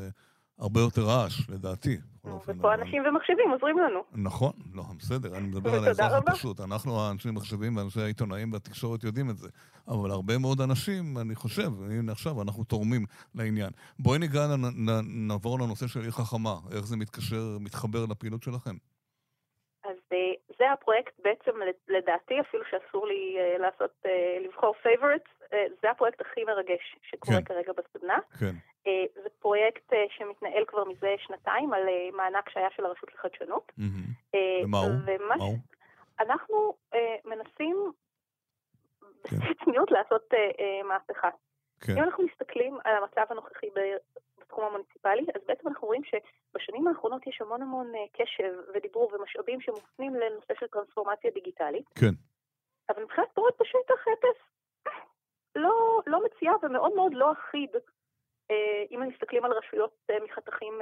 הרבה 0.60 0.80
יותר 0.80 1.02
רעש, 1.02 1.50
לדעתי. 1.50 1.96
ופה 2.24 2.74
אנשים 2.74 3.02
ומחשבים 3.06 3.50
עוזרים 3.52 3.78
לנו. 3.78 4.00
נכון, 4.12 4.52
לא, 4.74 4.84
בסדר, 4.98 5.36
אני 5.36 5.48
מדבר 5.48 5.74
על 5.78 5.84
האזרח 5.84 6.12
הפשוט. 6.12 6.60
אנחנו 6.60 7.00
האנשים 7.00 7.30
המחשבים 7.30 7.76
ואנשי 7.76 8.00
העיתונאים 8.00 8.52
והתקשורת 8.52 9.04
יודעים 9.04 9.30
את 9.30 9.38
זה. 9.38 9.48
אבל 9.88 10.10
הרבה 10.10 10.38
מאוד 10.38 10.60
אנשים, 10.60 11.18
אני 11.18 11.34
חושב, 11.34 11.72
הנה 11.90 12.12
עכשיו, 12.12 12.42
אנחנו 12.42 12.64
תורמים 12.64 13.06
לעניין. 13.34 13.70
בואי 13.98 14.18
ניגע, 14.18 14.46
נעבור 15.04 15.60
לנושא 15.60 15.86
של 15.86 16.00
עיר 16.00 16.10
חכמה, 16.10 16.54
איך 16.72 16.86
זה 16.86 16.96
מתקשר, 16.96 17.58
מתחבר 17.60 18.06
לפעילות 18.06 18.42
שלכם. 18.42 18.76
אה, 20.70 20.74
זה 20.74 20.80
הפרויקט 20.80 21.12
בעצם, 21.24 21.50
לדעתי, 21.88 22.40
אפילו 22.40 22.64
שאסור 22.70 23.06
לי 23.06 23.36
אה, 23.38 23.58
לעשות, 23.58 23.90
אה, 24.06 24.38
לבחור 24.40 24.74
favorite, 24.82 25.28
זה 25.82 25.90
הפרויקט 25.90 26.20
הכי 26.20 26.44
מרגש 26.44 26.96
שקורה 27.02 27.36
כן. 27.36 27.44
כרגע 27.44 27.72
בסדנה. 27.72 28.18
כן. 28.40 28.54
אה, 28.86 29.22
זה 29.22 29.28
פרויקט 29.38 29.92
אה, 29.92 30.04
שמתנהל 30.18 30.64
כבר 30.66 30.84
מזה 30.84 31.14
שנתיים 31.18 31.72
על 31.72 31.88
אה, 31.88 32.08
מענק 32.16 32.50
שהיה 32.50 32.68
של 32.76 32.84
הרשות 32.84 33.14
לחדשנות. 33.14 33.72
ומה 34.64 35.34
הוא? 35.38 35.54
אנחנו 36.20 36.74
מנסים 37.24 37.92
כן. 39.24 39.36
בצניעות 39.36 39.90
לעשות 39.90 40.30
מהפכה. 40.84 41.28
כן. 41.80 41.92
אם 41.98 42.02
אנחנו 42.02 42.24
מסתכלים 42.24 42.78
על 42.84 42.96
המצב 42.96 43.24
הנוכחי 43.30 43.66
בתחום 44.40 44.64
המוניציפלי, 44.64 45.26
אז 45.34 45.42
בעצם 45.46 45.68
אנחנו 45.68 45.86
רואים 45.86 46.02
שבשנים 46.04 46.88
האחרונות 46.88 47.26
יש 47.26 47.40
המון 47.40 47.62
המון 47.62 47.92
קשב 48.12 48.52
ודיבור 48.74 49.12
ומשאבים 49.14 49.60
שמופנים 49.60 50.14
לנושא 50.14 50.54
של 50.60 50.66
טרנספורמציה 50.66 51.30
דיגיטלית. 51.30 51.84
כן. 51.94 52.14
אבל 52.88 53.02
מבחינת 53.02 53.28
פרויקט 53.34 53.60
בשטח 53.60 54.08
אפס, 54.12 54.50
לא, 55.54 56.00
לא 56.06 56.24
מציעה 56.24 56.54
ומאוד 56.62 56.94
מאוד 56.94 57.14
לא 57.14 57.32
אחיד 57.32 57.70
אה, 58.50 58.84
אם 58.90 59.08
מסתכלים 59.08 59.44
על 59.44 59.52
רשויות 59.52 59.96
אה, 60.10 60.16
מחתכים 60.24 60.74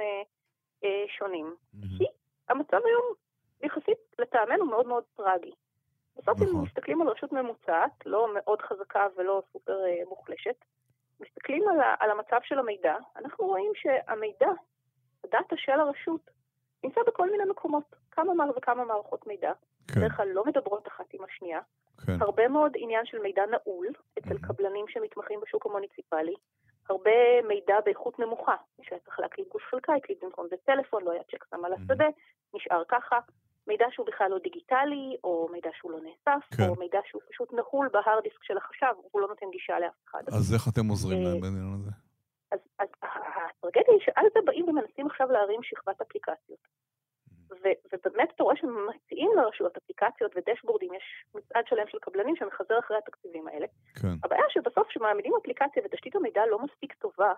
אה, 0.83 1.03
שונים. 1.17 1.55
כי 1.97 2.05
המצב 2.49 2.77
היום 2.85 3.05
יחסית 3.61 3.97
לטעמנו 4.19 4.65
מאוד 4.65 4.87
מאוד 4.87 5.03
טרגי. 5.15 5.51
בסוף 6.17 6.41
אם 6.41 6.47
נכון. 6.47 6.63
מסתכלים 6.63 7.01
על 7.01 7.07
רשות 7.07 7.31
ממוצעת, 7.31 8.05
לא 8.05 8.27
מאוד 8.33 8.61
חזקה 8.61 9.07
ולא 9.17 9.43
סופר 9.51 9.77
מוחלשת, 10.09 10.65
מסתכלים 11.19 11.67
על, 11.67 11.79
על 11.99 12.11
המצב 12.11 12.39
של 12.43 12.59
המידע, 12.59 12.95
אנחנו 13.15 13.45
רואים 13.45 13.71
שהמידע, 13.75 14.49
הדאטה 15.23 15.55
של 15.57 15.79
הרשות, 15.79 16.31
נמצא 16.83 17.01
בכל 17.07 17.31
מיני 17.31 17.43
מקומות, 17.49 17.95
כמה 18.11 18.33
וכמה 18.57 18.85
מערכות 18.85 19.27
מידע, 19.27 19.51
כן. 19.87 19.99
בדרך 19.99 20.17
כלל 20.17 20.27
לא 20.27 20.45
מדברות 20.45 20.87
אחת 20.87 21.05
עם 21.13 21.23
השנייה, 21.23 21.59
כן. 22.05 22.21
הרבה 22.21 22.47
מאוד 22.47 22.71
עניין 22.75 23.05
של 23.05 23.19
מידע 23.19 23.45
נעול 23.45 23.87
אצל 24.19 24.35
mm-hmm. 24.35 24.47
קבלנים 24.47 24.85
שמתמחים 24.87 25.39
בשוק 25.41 25.65
המוניציפלי, 25.65 26.35
הרבה 26.89 27.41
מידע 27.47 27.75
באיכות 27.85 28.19
נמוכה. 28.19 28.55
מי 28.79 28.85
שהיה 28.85 28.99
צריך 28.99 29.19
להקליט 29.19 29.47
גוש 29.51 29.63
חלקה, 29.63 29.93
הקליט 29.95 30.23
במקום 30.23 30.47
זה 30.49 30.55
טלפון, 30.65 31.03
לא 31.03 31.11
היה 31.11 31.23
צ'ק 31.23 31.45
שם 31.49 31.65
על 31.65 31.73
השדה, 31.73 32.07
נשאר 32.53 32.83
ככה. 32.87 33.19
מידע 33.67 33.85
שהוא 33.91 34.07
בכלל 34.07 34.27
לא 34.31 34.37
דיגיטלי, 34.37 35.17
או 35.23 35.49
מידע 35.51 35.69
שהוא 35.73 35.91
לא 35.91 35.99
נאסף, 35.99 36.57
כן. 36.57 36.69
או 36.69 36.75
מידע 36.75 36.99
שהוא 37.05 37.21
פשוט 37.29 37.53
נעול 37.53 37.89
בהארד 37.93 38.23
דיסק 38.23 38.43
של 38.43 38.57
החשב, 38.57 38.93
הוא 39.11 39.21
לא 39.21 39.27
נותן 39.27 39.45
גישה 39.51 39.79
לאף 39.79 39.93
אחד. 40.09 40.23
אז 40.27 40.53
איך 40.53 40.67
אתם 40.73 40.87
עוזרים 40.89 41.23
להם 41.23 41.41
בעניין 41.41 41.73
הזה? 41.75 41.91
אז, 42.51 42.59
אז 42.79 42.87
הטרגדיה 43.01 43.93
היא 43.93 44.01
שעל 44.05 44.25
זה 44.33 44.39
באים 44.45 44.69
ומנסים 44.69 45.07
עכשיו 45.07 45.31
להרים 45.31 45.63
שכבת 45.63 46.01
אפליקציות. 46.01 46.59
ובאמת 47.93 48.29
אתה 48.35 48.43
רואה 48.43 48.55
שמציעים 48.55 49.31
לרשויות 49.35 49.77
אפליקציות 49.77 50.31
ודשבורדים, 50.35 50.93
יש 50.93 51.03
מצעד 51.35 51.67
שלם 51.67 51.87
של 51.87 51.99
קבלנים 51.99 52.35
שמחזר 52.35 52.79
אחרי 52.79 52.97
התקציבים 52.97 53.47
האלה. 53.47 53.67
כן. 54.01 54.07
הבעיה 54.23 54.43
שבסוף 54.49 54.87
כשמעמידים 54.87 55.33
אפליקציה 55.41 55.83
ותשתית 55.85 56.15
המידע 56.15 56.45
לא 56.45 56.59
מספיק 56.59 56.93
טובה, 56.93 57.33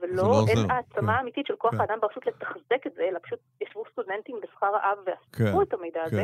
ולא, 0.00 0.22
לא 0.22 0.44
אין 0.48 0.70
העצמה 0.70 1.12
כן, 1.12 1.18
אמיתית 1.20 1.46
של 1.46 1.56
כוח 1.56 1.70
כן. 1.70 1.80
האדם 1.80 1.98
ברשות 2.00 2.26
לתחזק 2.26 2.86
את 2.86 2.94
זה, 2.94 3.02
אלא 3.02 3.18
פשוט 3.22 3.38
ישבו 3.60 3.84
סטודנטים 3.92 4.36
בשכר 4.42 4.66
רעב 4.66 4.98
ואספו 4.98 5.58
כן, 5.58 5.62
את 5.62 5.72
המידע 5.72 6.02
הזה, 6.04 6.22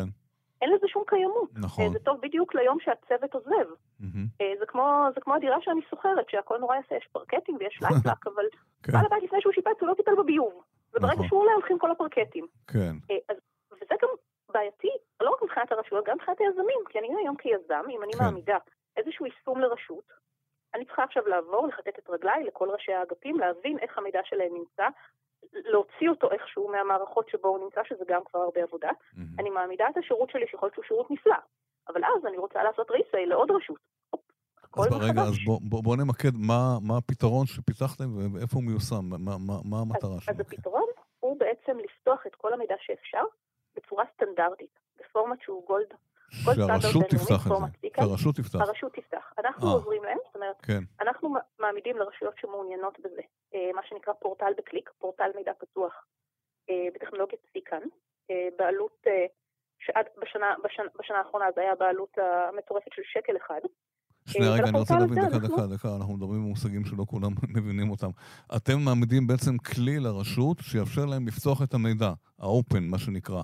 אין 0.63 0.71
לזה 0.75 0.87
שום 0.89 1.03
קיימות. 1.07 1.51
נכון. 1.55 1.85
אה, 1.85 1.91
זה 1.91 1.99
טוב 1.99 2.21
בדיוק 2.23 2.55
ליום 2.55 2.79
שהצוות 2.81 3.35
עוזב. 3.35 3.69
אה, 4.41 4.53
זה 4.59 4.67
כמו, 4.67 5.07
זה 5.15 5.21
כמו 5.21 5.35
הדירה 5.35 5.57
שאני 5.61 5.81
שוכרת, 5.91 6.31
שהכל 6.31 6.59
נורא 6.59 6.77
יפה, 6.77 6.95
יש 6.95 7.09
פרקטים 7.13 7.57
ויש 7.61 7.79
לייפלק, 7.83 8.27
אבל 8.27 8.45
כן, 8.83 8.93
בעל 8.93 9.07
הבית 9.07 9.23
לפני 9.23 9.41
שהוא 9.41 9.53
שיפץ 9.53 9.77
הוא 9.81 9.89
לא 9.89 9.95
טיפל 9.95 10.15
בביוב. 10.23 10.63
וברגע 10.95 11.13
נכון. 11.13 11.29
שהוא 11.29 11.41
עולה 11.41 11.53
הולכים 11.53 11.79
כל 11.79 11.91
הפרקטים. 11.91 12.47
כן, 12.67 12.93
אה, 13.11 13.17
אז, 13.29 13.37
וזה 13.73 13.95
גם 14.03 14.09
בעייתי, 14.53 14.89
לא 15.21 15.31
רק 15.31 15.43
מבחינת 15.43 15.73
הרשויות, 15.73 16.05
גם 16.07 16.15
מבחינת 16.17 16.41
היזמים, 16.41 16.81
כי 16.89 16.99
אני 16.99 17.09
היום 17.19 17.37
כיזם, 17.37 17.85
אם 17.91 18.03
אני 18.03 18.13
כן. 18.13 18.25
מעמידה 18.25 18.59
איזשהו 18.97 19.27
יישום 19.27 19.61
לרשות, 19.61 20.05
אני 20.75 20.85
צריכה 20.85 21.03
עכשיו 21.03 21.29
לעבור, 21.29 21.67
לכתת 21.67 21.99
את 21.99 22.11
רגליי 22.11 22.45
לכל 22.45 22.71
ראשי 22.71 22.93
האגפים, 22.93 23.39
להבין 23.39 23.79
איך 23.79 23.99
המידע 23.99 24.21
שלהם 24.25 24.55
נמצא, 24.55 24.87
להוציא 25.53 26.09
אותו 26.11 26.31
איכשהו 26.33 26.69
מהמערכות 26.69 27.29
שבו 27.29 27.49
הוא 27.49 27.59
נמצא, 27.59 27.81
שזה 27.85 28.05
גם 28.09 28.23
כבר 28.25 28.41
הרבה 28.41 28.63
עבודה. 28.63 28.91
מהמם. 29.17 29.29
אני 29.39 29.51
מעמידה 29.51 29.85
את 29.91 29.97
השירות 29.97 30.31
שלי, 30.31 30.47
שיכול 30.51 30.67
להיות 30.67 30.75
שהוא 30.75 30.85
שירות 30.85 31.11
נפלא, 31.11 31.37
אבל 31.89 32.05
אז 32.05 32.27
אני 32.27 32.37
רוצה 32.37 32.63
לעשות 32.63 32.91
ריסייל 32.91 33.29
לעוד 33.29 33.51
רשות. 33.51 33.79
אז 34.77 34.93
רגע, 34.93 35.23
אז 35.23 35.29
מחדש. 35.29 35.45
בוא, 35.45 35.83
בוא, 35.83 35.97
נמקד 35.97 36.35
מה, 36.35 36.79
מה 36.83 36.97
הפתרון 36.97 37.47
שפיתחתם 37.47 38.35
ואיפה 38.35 38.57
הוא 38.57 38.65
מיושם, 38.65 39.05
מה, 39.09 39.35
מה, 39.47 39.55
מה 39.65 39.77
המטרה 39.81 40.21
שלו. 40.21 40.35
אז 40.35 40.41
הפתרון 40.41 40.89
הוא 41.21 41.39
בעצם 41.39 41.79
לפתוח 41.85 42.27
את 42.27 42.35
כל 42.35 42.53
המידע 42.53 42.75
שאפשר 42.81 43.25
בצורה 43.77 44.05
סטנדרטית, 44.15 44.79
בפורמט 45.01 45.39
שהוא 45.43 45.67
גולד. 45.67 45.95
שהרשות 46.31 47.05
תפתח 47.05 47.47
את 47.47 47.53
זה. 47.53 47.89
שהרשות 47.97 48.37
תפתח, 48.37 48.61
הרשות 48.61 48.93
תפתח. 48.93 49.33
אנחנו 49.39 49.69
אה. 49.69 49.73
עוזרים 49.73 50.05
להם, 50.05 50.19
זאת 50.27 50.37
אומרת, 50.37 50.48
כן, 50.62 50.83
אנחנו 51.00 51.35
מעמידים 51.59 51.97
לרשויות 51.97 52.35
שמעוניינות 52.41 52.99
בזה, 52.99 53.23
אה, 53.55 53.71
מה 53.75 53.83
שנקרא 53.88 54.12
פורטל 54.21 54.53
בקליק, 54.59 54.91
פורטל 54.99 55.31
מידע 55.37 55.53
פתוח 55.59 56.05
אה, 56.71 56.88
בטכנולוגיית 56.95 57.41
סיקן, 57.53 57.83
אה, 58.31 58.49
בעלות, 58.59 59.07
שעד 59.79 60.07
בשנה, 60.23 60.55
בשנה, 60.65 60.87
בשנה 60.99 61.19
האחרונה 61.19 61.45
זה 61.55 61.61
היה 61.61 61.75
בעלות 61.75 62.19
המטורפת 62.19 62.93
של 62.95 63.03
שקל 63.05 63.37
אחד. 63.37 63.61
שנייה 64.27 64.53
רגע, 64.53 64.65
אני 64.65 64.79
רוצה 64.79 64.95
להבין 64.99 65.19
דקה, 65.19 65.38
דקה, 65.38 65.67
דקה, 65.77 65.88
אנחנו 65.97 66.15
מדברים 66.15 66.45
במושגים 66.45 66.85
שלא 66.85 67.05
כולם 67.09 67.33
מבינים 67.57 67.91
אותם. 67.91 68.11
אתם 68.57 68.79
מעמידים 68.85 69.27
בעצם 69.27 69.59
כלי 69.59 69.99
לרשות 70.00 70.59
שיאפשר 70.62 71.05
להם 71.05 71.27
לפתוח 71.27 71.62
את 71.62 71.75
המידע, 71.75 72.12
ה-open, 72.38 72.81
מה 72.81 72.99
שנקרא. 72.99 73.43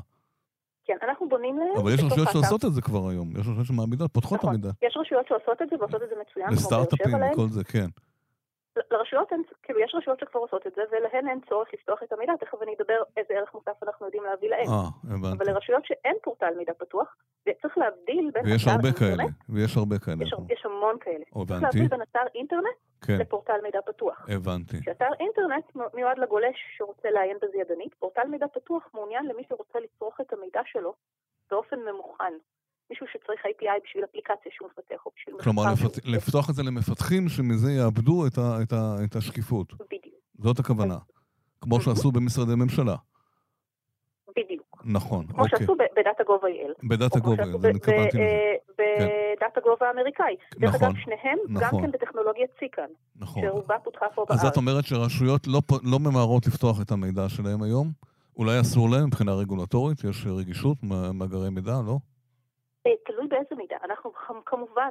כן, 0.85 0.97
אנחנו 1.03 1.29
בונים 1.29 1.59
להם 1.59 1.77
אבל 1.83 1.95
יש 1.95 2.01
רשויות. 2.05 2.29
שעושות 2.33 2.65
את 2.65 2.73
זה 2.73 2.83
כבר 2.83 3.09
היום, 3.11 3.31
יש 3.31 3.41
רשויות 3.41 3.67
שמעמידות, 3.67 4.11
פותחות 4.13 4.39
את 4.39 4.45
נכון, 4.45 4.55
המידע. 4.55 4.71
יש 4.83 4.97
רשויות 4.97 5.29
שעושות 5.29 5.63
את 5.63 5.71
זה 5.71 5.77
ועושות 5.81 6.03
את 6.03 6.09
זה 6.09 6.15
מצוין, 6.21 6.49
לסטארט-אפים. 6.53 7.15
וכל 7.33 7.49
זה, 7.49 7.65
כן. 7.65 7.87
לרשויות 8.91 9.33
אין, 9.33 9.43
כאילו 9.63 9.81
יש 9.81 9.95
רשויות 9.95 10.21
שכבר 10.21 10.41
עושות 10.41 10.67
את 10.67 10.73
זה, 10.77 10.83
ולהן 10.93 11.29
אין 11.29 11.41
צורך 11.49 11.69
לפתוח 11.75 12.03
את 12.03 12.13
המידע, 12.13 12.33
תכף 12.41 12.63
אני 12.63 12.75
אדבר 12.79 13.03
איזה 13.17 13.35
ערך 13.35 13.55
מוסף 13.55 13.83
אנחנו 13.83 14.07
יודעים 14.07 14.23
להביא 14.25 14.51
להם. 14.51 14.69
אה. 14.69 15.33
אבל 15.37 15.47
לרשויות 15.51 15.85
שאין 15.87 16.17
פורטל 16.23 16.55
מידע 16.57 16.73
פתוח, 16.79 17.17
צריך 17.63 17.79
להבדיל 17.79 18.31
בין 18.35 18.45
ויש 18.47 18.67
הרבה 18.67 18.89
אינטרנט, 18.89 18.99
כאלה, 19.19 19.25
ויש 19.49 19.77
הרבה 19.77 19.99
כאלה. 19.99 20.25
יש, 20.25 20.33
יש 20.51 20.63
המון 20.65 20.97
כאלה. 21.01 21.25
צריך 21.25 21.37
הבנתי, 21.37 21.63
להבדיל 21.65 21.89
בין 21.89 22.03
אתר 22.03 22.21
אינטרנט 22.35 22.77
כן, 23.07 23.19
לפורטל 23.21 23.61
מידע 23.63 23.79
פתוח. 23.87 24.27
הבנתי. 24.29 24.81
כשאתר 24.81 25.09
אינטרנט 25.21 25.65
מיועד 25.95 26.19
לגולש 26.19 26.57
שרוצה 26.77 27.09
לעיין 27.11 27.37
בזה 27.43 27.57
ידנית, 27.59 27.95
פורטל 27.95 28.27
מידע 28.31 28.47
פתוח 28.55 28.83
מעוניין 28.95 29.27
למי 29.27 29.43
שרוצה 29.49 29.79
לצרוך 29.81 30.21
את 30.21 30.33
המידע 30.33 30.61
שלו 30.67 30.95
באופן 31.51 31.77
ממוכן. 31.93 32.33
מישהו 32.91 33.07
שצריך 33.13 33.41
API 33.47 33.81
בשביל 33.85 34.05
אפליקציה 34.05 34.53
שהוא 34.55 34.69
מפתח 34.69 35.07
או 35.07 35.11
בשביל 35.17 35.35
כלומר, 35.43 35.63
לפת-. 35.73 36.05
לפתוח 36.05 36.51
את 36.51 36.55
זה 36.55 36.63
למפתחים 36.63 37.29
שמזה 37.29 37.71
יאבדו 37.73 38.27
את 38.27 38.39
ה- 38.39 38.63
את 38.63 38.73
ה- 38.73 38.97
את 39.05 39.17
השקיפות. 39.17 39.73
בדיוק, 39.73 40.15
זאת 40.39 40.59
הכוונה. 40.59 40.97
כמו 41.61 41.81
שעשו 41.81 42.13
במשרדי 42.13 42.55
ממשלה. 42.57 42.95
בדיוק. 44.37 44.64
נכון, 44.87 45.27
כמו 45.27 45.43
אוקיי. 45.45 45.59
שעשו 45.59 45.75
ב 45.97 46.25
data.gov.il. 46.27 46.87
ב 46.89 46.95
data 46.95 47.19
או 47.19 47.23
כמו 47.25 47.31
gov.il, 47.31 47.45
שעשו 47.45 47.59
זה 47.59 47.73
ב- 47.73 47.77
התכוונתי 47.77 48.17
לזה. 48.17 48.55
ב- 48.79 48.83
ב 49.37 49.61
data.gov 49.61 49.77
האמריקאי. 49.81 50.37
דרך 50.59 50.75
נכון, 50.75 50.89
אגב, 50.89 50.97
שניהם 50.97 51.39
גם 51.55 51.61
נכון. 51.67 51.83
כן 51.83 51.91
בטכנולוגיית 51.91 52.51
CKAN, 52.59 52.87
נכון. 53.17 53.43
שרובה 53.43 53.77
פותחה 53.85 54.07
פה 54.15 54.25
אז 54.29 54.39
את 54.39 54.43
בארץ. 54.43 54.57
אומרת 54.57 54.85
שרשויות 54.85 55.47
לא 55.47 55.61
לא 55.93 55.99
ממהרות 55.99 56.47
לפתוח 56.47 56.83
את 56.83 56.91
המידע 56.91 57.29
שלהם 57.29 57.63
היום? 57.63 57.89
אולי 58.39 58.61
אסור 58.61 58.91
להם 58.91 59.07
מבחינה 59.07 59.33
רגולטורית? 59.35 60.05
יש 60.05 60.27
רגישות, 60.27 60.77
מאגרי 61.15 61.51
מידע, 61.51 61.73
לא? 61.87 61.97
אה, 62.87 62.93
תלוי 63.07 63.27
באיזה 63.29 63.55
מידע. 63.57 63.77
אנחנו 63.85 64.11
כמ- 64.13 64.41
כמובן, 64.47 64.91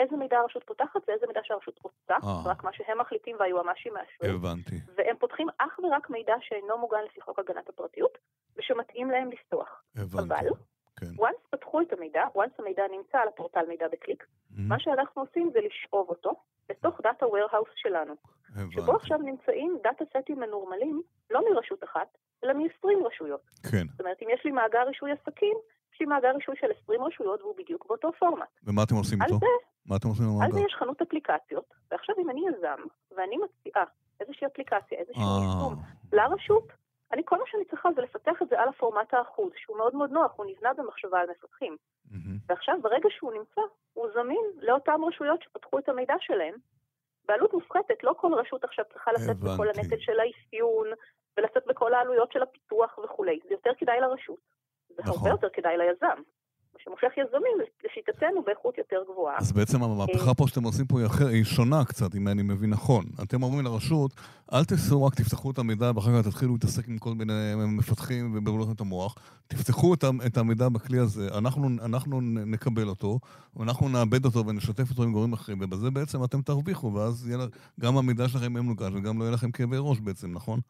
איזה 0.00 0.16
מידע 0.16 0.38
הרשות 0.38 0.64
פותחת 0.66 1.00
ואיזה 1.08 1.26
מידע 1.26 1.40
שהרשות 1.44 1.78
רוצה, 1.84 2.14
אה. 2.26 2.42
רק 2.50 2.64
מה 2.64 2.70
שהם 2.72 2.98
מחליטים 3.00 3.36
והיועמ"שים 3.40 3.92
מאשרים. 3.94 4.34
הבנתי. 4.36 4.76
והם 4.96 5.16
פותחים 5.18 5.48
אך 5.58 5.78
ורק 5.78 6.10
מידע 6.10 6.34
שאינו 6.40 6.78
מוגן 6.78 6.98
לפי 7.06 7.20
חוק 7.20 7.38
הגנת 7.38 7.68
הפרטיות, 7.68 8.18
ושמתאים 8.56 9.10
להם 9.10 9.30
לפתוח. 9.32 9.82
הבנתי. 9.96 10.34
אבל, 10.34 10.48
כן. 11.00 11.06
once 11.24 11.48
פתחו 11.50 11.80
את 11.80 11.92
המידע, 11.92 12.24
once 12.36 12.54
המידע 12.58 12.82
נמצא 12.92 13.18
על 13.18 13.28
הפורטל 13.28 13.66
מידע 13.68 13.86
בקליק, 13.92 14.22
Mhm. 14.22 14.54
מה 14.68 14.80
שאנחנו 14.80 15.22
עושים 15.22 15.50
זה 15.52 15.58
לשאוב 15.60 16.08
אותו 16.08 16.30
לתוך 16.70 17.00
data 17.02 17.26
warehouse 17.26 17.72
שלנו, 17.76 18.14
שבו 18.70 18.82
הבנתי. 18.82 18.92
עכשיו 18.96 19.18
נמצאים 19.18 19.78
data 19.82 20.04
setים 20.04 20.40
מנורמלים, 20.40 21.02
לא 21.30 21.40
מרשות 21.54 21.84
אחת, 21.84 22.08
אלא 22.44 22.52
מ-20 22.52 23.06
רשויות. 23.06 23.40
כן. 23.70 23.86
זאת 23.90 24.00
אומרת, 24.00 24.16
אם 24.22 24.28
יש 24.34 24.40
לי 24.44 24.50
מאגר 24.50 24.82
רישוי 24.86 25.10
עסקים, 25.12 25.56
יש 25.94 26.00
לי 26.00 26.06
מאגר 26.06 26.28
רישוי 26.34 26.54
של 26.60 26.66
20 26.82 27.02
רשויות 27.02 27.40
והוא 27.42 27.54
בדיוק 27.56 27.86
באותו 27.88 28.12
פורמט. 28.18 28.48
ומה 28.64 28.82
אתם 28.82 28.94
עושים 28.94 29.22
על 29.22 29.26
איתו? 29.28 29.38
זה, 29.38 29.46
מה 29.90 29.96
אתם 29.96 30.08
עושים 30.08 30.26
עם 30.26 30.42
על 30.42 30.52
זה? 30.52 30.60
יש 30.60 30.74
חנות 30.74 31.02
אפליקציות, 31.02 31.74
ועכשיו 31.90 32.14
אם 32.18 32.30
אני 32.30 32.40
יזם, 32.48 32.80
ואני 33.16 33.36
מציעה 33.36 33.84
איזושהי 34.20 34.46
אפליקציה, 34.46 34.98
איזשהו 34.98 35.22
אה, 35.22 35.44
יישום 35.44 35.74
לרשות, 36.12 36.68
אני, 37.12 37.22
כל 37.24 37.38
מה 37.38 37.44
שאני 37.46 37.64
צריכה 37.64 37.88
זה 37.96 38.02
לפתח 38.02 38.42
את 38.42 38.48
זה 38.48 38.60
על 38.60 38.68
הפורמט 38.68 39.14
האחוז, 39.14 39.52
שהוא 39.56 39.76
מאוד 39.76 39.94
מאוד 39.94 40.10
נוח, 40.10 40.32
הוא 40.36 40.46
נבנה 40.46 40.72
במחשבה 40.74 41.20
על 41.20 41.26
מפתחים. 41.30 41.76
ועכשיו, 42.48 42.74
ברגע 42.82 43.08
שהוא 43.10 43.32
נמצא, 43.32 43.60
הוא 43.92 44.08
זמין 44.14 44.44
לאותן 44.60 44.96
רשויות 45.08 45.42
שפתחו 45.42 45.78
את 45.78 45.88
המידע 45.88 46.14
שלהם, 46.20 46.54
בעלות 47.28 47.54
מופחתת, 47.54 48.04
לא 48.04 48.14
כל 48.20 48.34
רשות 48.34 48.64
עכשיו 48.64 48.84
צריכה 48.92 49.12
לשאת 49.12 49.36
בכל. 49.36 49.68
הנטל 49.68 49.98
של 49.98 50.20
האפיון, 50.20 50.86
ולשאת 51.36 51.66
בכל 51.66 51.94
העלויות 51.94 52.32
של 52.32 52.42
הפיתוח 52.42 52.98
וכולי. 53.04 53.40
זה 53.48 53.54
יותר 53.54 53.70
כדאי 53.78 54.00
לרשות. 54.00 54.38
זה 54.88 55.02
נכון. 55.02 55.14
הרבה 55.16 55.30
יותר 55.30 55.48
כדאי 55.52 55.76
ליזם. 55.76 56.22
שמושך 56.84 57.12
יזמים, 57.16 57.56
לשיטתנו, 57.84 58.42
באיכות 58.46 58.78
יותר 58.78 58.96
גבוהה. 59.12 59.38
אז 59.38 59.52
בעצם 59.52 59.82
המהפכה 59.82 60.34
פה 60.34 60.44
שאתם 60.48 60.62
עושים 60.64 60.86
פה 60.86 60.98
היא 60.98 61.06
אחר- 61.06 61.26
היא 61.26 61.44
שונה 61.44 61.84
קצת, 61.84 62.14
אם 62.14 62.28
אני 62.28 62.42
מבין 62.42 62.70
נכון. 62.70 63.04
אתם 63.22 63.42
אומרים 63.42 63.64
לרשות, 63.64 64.10
אל 64.52 64.64
תעשו 64.64 65.04
רק 65.04 65.14
תפתחו 65.14 65.50
את 65.50 65.58
המידע 65.58 65.90
ואחר 65.94 66.22
כך 66.22 66.28
תתחילו 66.28 66.52
להתעסק 66.52 66.88
עם 66.88 66.98
כל 66.98 67.14
מיני 67.14 67.32
מפתחים 67.56 68.36
לכם 68.60 68.72
את 68.72 68.80
המוח. 68.80 69.14
תפתחו 69.48 69.94
את 69.94 70.04
את 70.26 70.36
המידע 70.36 70.68
בכלי 70.68 70.98
הזה, 70.98 71.28
אנחנו, 71.38 71.68
אנחנו 71.84 72.20
נקבל 72.20 72.88
אותו, 72.88 73.18
ואנחנו 73.56 73.88
נאבד 73.88 74.24
אותו 74.24 74.46
ונשתף 74.46 74.90
אותו 74.90 75.02
עם 75.02 75.12
גורמים 75.12 75.32
אחרים, 75.32 75.58
ובזה 75.62 75.90
בעצם 75.90 76.24
אתם 76.24 76.42
תרוויחו, 76.42 76.94
ואז 76.94 77.28
יהיה, 77.28 77.38
גם 77.80 77.96
המידע 77.96 78.28
שלכם 78.28 78.52
יהיה 78.52 78.62
מנוגש 78.62 78.92
וגם 78.94 79.18
לא 79.18 79.24
יהיה 79.24 79.34
לכם 79.34 79.50
כאבי 79.50 79.76
ראש 79.80 80.00
בעצם, 80.00 80.32
נכון? 80.32 80.60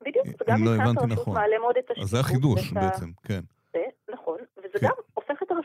בדיוק, 0.00 0.26
אם 0.26 0.32
וגם 0.42 0.64
לא 0.64 0.70
מבחינת 0.70 0.88
הבנתי 0.88 1.00
הרשות 1.04 1.18
נכון. 1.28 1.34
מעלה 1.34 1.58
מאוד 1.60 1.74
את 1.78 1.84
השקיפות. 1.84 2.02
אז 2.04 2.10
זה 2.10 2.20
החידוש 2.20 2.72
בעצם, 2.72 3.10
כן. 3.22 3.40
זה, 3.72 3.78
נכון, 4.14 4.38
וזה 4.58 4.78
כן. 4.80 4.86
גם 4.86 4.92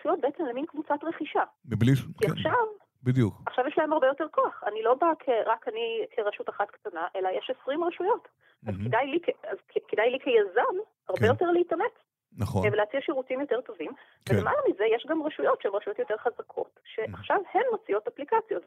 הרשויות 0.01 0.22
בעצם 0.22 0.46
למין 0.46 0.65
קבוצת 0.65 1.03
רכישה. 1.03 1.43
מבלי. 1.65 1.96
כי 1.96 2.27
כן, 2.27 2.31
עכשיו, 2.31 2.65
בדיוק. 3.03 3.34
עכשיו 3.46 3.67
יש 3.67 3.77
להם 3.77 3.93
הרבה 3.93 4.08
יותר 4.08 4.27
כוח. 4.31 4.63
אני 4.67 4.84
לא 4.84 4.93
באה 4.93 5.12
רק 5.46 5.67
אני 5.67 6.05
כרשות 6.15 6.50
אחת 6.50 6.72
קטנה, 6.72 7.08
אלא 7.15 7.29
יש 7.38 7.51
20 7.62 7.84
רשויות. 7.84 8.27
אז 8.67 8.75
מהמם. 8.75 8.88
כדאי 8.88 9.08
לי, 9.08 9.20
אז 9.43 9.58
כדאי 9.88 10.12
לי 10.12 10.20
כיזם 10.20 10.75
הרבה 11.10 11.20
כן. 11.20 11.25
יותר 11.25 11.46
להתאמץ 11.51 11.91
נכון, 12.38 12.67
ולהציע 12.72 13.00
שירותים 13.01 13.39
יותר 13.41 13.62
טובים. 13.62 13.91
כן. 14.25 14.36
ולמעלה 14.36 14.58
מזה 14.70 14.84
יש 14.96 15.05
גם 15.10 15.24
רשויות 15.24 15.62
שהן 15.62 15.72
רשויות 15.74 16.00
יותר 16.00 16.17
חזקות, 16.17 16.79
שעכשיו 16.86 17.38
הן 17.53 17.62
מוציאות 17.72 18.08
אפליקציות 18.08 18.63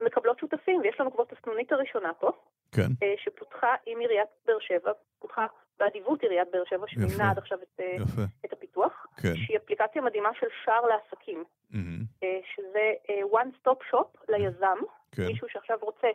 ומקבלות 0.00 0.38
שותפים, 0.38 0.80
ויש 0.80 1.00
לנו 1.00 1.12
כבר 1.12 1.24
את 1.24 1.32
הסנונית 1.32 1.72
הראשונה 1.72 2.14
פה, 2.14 2.30
כן, 2.72 2.88
אה, 3.02 3.14
שפותחה 3.24 3.74
עם 3.86 3.98
עיריית 3.98 4.28
באר 4.46 4.58
שבע, 4.60 4.92
פותחה 5.18 5.46
באדיבות 5.82 6.22
עיריית 6.22 6.48
באר 6.52 6.64
שבע. 6.64 6.86
שמימנה 6.88 7.30
עד 7.30 7.38
עכשיו 7.38 7.58
את, 7.62 7.80
אה, 7.80 7.96
יפה, 8.02 8.22
את 8.44 8.52
הפיתוח, 8.52 9.06
כן. 9.22 9.34
שהיא 9.36 9.56
אפליקציה 9.56 10.02
מדהימה 10.02 10.30
של 10.40 10.46
שער 10.64 10.86
לעסקים. 10.86 11.44
אה, 12.22 12.40
שזה 12.54 12.92
אה, 13.10 13.40
one 13.40 13.50
stop 13.60 13.94
shop 13.94 14.24
ליזם, 14.28 14.78
כן, 15.12 15.26
מישהו 15.26 15.48
שעכשיו 15.48 15.78
רוצה 15.80 16.08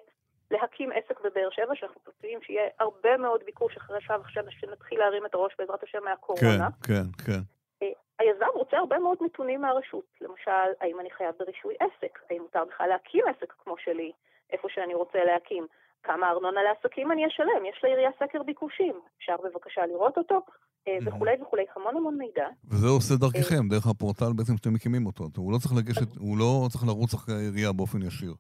להקים 0.51 0.91
עסק 0.91 1.19
בבאר 1.21 1.49
שבע, 1.51 1.75
שאנחנו 1.75 2.01
צופים 2.05 2.39
שיהיה 2.41 2.63
הרבה 2.79 3.17
מאוד 3.17 3.43
ביקוש 3.45 3.77
אחרי 3.77 3.97
עכשיו, 3.97 4.21
עכשיו 4.21 4.43
שנתחיל 4.49 4.99
להרים 4.99 5.25
את 5.25 5.33
הראש 5.33 5.53
בעזרת 5.59 5.83
השם 5.83 5.99
כן, 5.99 6.05
מהקורונה. 6.05 6.67
כן, 6.87 7.25
כן. 7.25 7.39
אה, 7.83 7.87
היזם 8.19 8.45
רוצה 8.53 8.77
הרבה 8.77 8.99
מאוד 8.99 9.17
נתונים 9.21 9.61
מהרשות. 9.61 10.05
למשל, 10.21 10.71
האם 10.81 10.99
אני 10.99 11.11
חייב 11.11 11.35
ברישוי 11.39 11.75
עסק? 11.79 12.19
האם 12.29 12.41
מותר 12.41 12.65
בכלל 12.65 12.89
להקים 12.89 13.23
עסק 13.27 13.53
כמו 13.63 13.75
שלי, 13.77 14.11
איפה 14.49 14.67
שאני 14.69 14.93
רוצה 14.93 15.23
להקים? 15.23 15.67
כמה 16.07 16.29
ארנונה 16.29 16.61
לעסקים 16.63 17.11
אני 17.11 17.27
אשלם? 17.27 17.65
יש 17.69 17.79
לעירייה 17.83 18.09
סקר 18.19 18.43
ביקושים. 18.43 18.95
אפשר 19.17 19.35
בבקשה 19.43 19.85
לראות 19.85 20.17
אותו? 20.17 20.41
וכולי 21.05 21.35
וכולי, 21.41 21.65
המון 21.75 21.97
המון 21.97 22.17
מידע. 22.17 22.47
וזה 22.71 22.87
עושה 22.87 23.13
דרככם, 23.15 23.67
דרך 23.69 23.87
הפורטל 23.87 24.33
בעצם 24.35 24.57
שאתם 24.57 24.73
מקימים 24.73 25.05
אותו. 25.05 25.23
הוא 25.37 25.51
לא 25.53 25.57
צריך 25.57 25.73
לגשת, 25.77 26.15
הוא 26.17 26.37
לא 26.37 26.67
צריך 26.71 26.83
לרוץ 26.87 27.13
אחרי 27.13 27.35
העירייה 27.35 27.71
באופן 27.71 28.01
ישיר. 28.01 28.33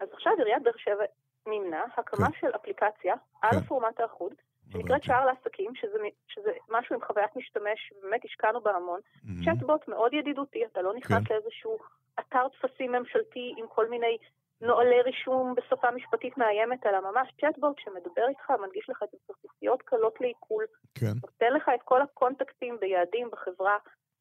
אז 0.00 0.08
עכשיו 0.12 0.32
עיריית 0.38 0.62
באר 0.62 0.72
שבע 0.76 1.04
מימנה 1.46 1.84
הקמה 1.96 2.26
כן. 2.26 2.38
של 2.40 2.50
אפליקציה 2.56 3.14
כן. 3.14 3.46
על 3.48 3.58
הפורמט 3.58 4.00
האחוד, 4.00 4.32
שנקראת 4.72 5.02
שער 5.02 5.26
לעסקים, 5.26 5.74
שזה, 5.74 5.98
שזה 6.28 6.50
משהו 6.68 6.94
עם 6.94 7.00
חוויית 7.06 7.36
משתמש, 7.36 7.92
באמת 8.02 8.24
השקענו 8.24 8.60
בה 8.60 8.70
המון. 8.76 9.00
Mm-hmm. 9.00 9.44
צ'טבוט 9.44 9.88
מאוד 9.88 10.12
ידידותי, 10.14 10.64
אתה 10.72 10.82
לא 10.82 10.94
נכנס 10.94 11.22
כן. 11.26 11.34
לאיזשהו 11.34 11.78
אתר 12.20 12.46
טפסים 12.48 12.92
ממשלתי 12.92 13.54
עם 13.56 13.66
כל 13.74 13.90
מיני 13.90 14.16
נוהלי 14.60 15.02
רישום 15.02 15.54
בשפה 15.54 15.90
משפטית 15.90 16.38
מאיימת, 16.38 16.86
אלא 16.86 17.00
ממש 17.00 17.28
צ'טבוט 17.40 17.78
שמדבר 17.78 18.28
איתך, 18.28 18.50
מנגיש 18.50 18.90
לך 18.90 19.02
את 19.02 19.08
הסטטיסטיות 19.14 19.82
קלות 19.82 20.20
לעיכול, 20.20 20.64
כן. 20.94 21.12
נותן 21.22 21.52
לך 21.52 21.70
את 21.74 21.82
כל 21.84 22.02
הקונטקטים 22.02 22.76
ביעדים 22.80 23.30
בחברה, 23.30 23.76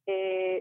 אה, 0.09 0.57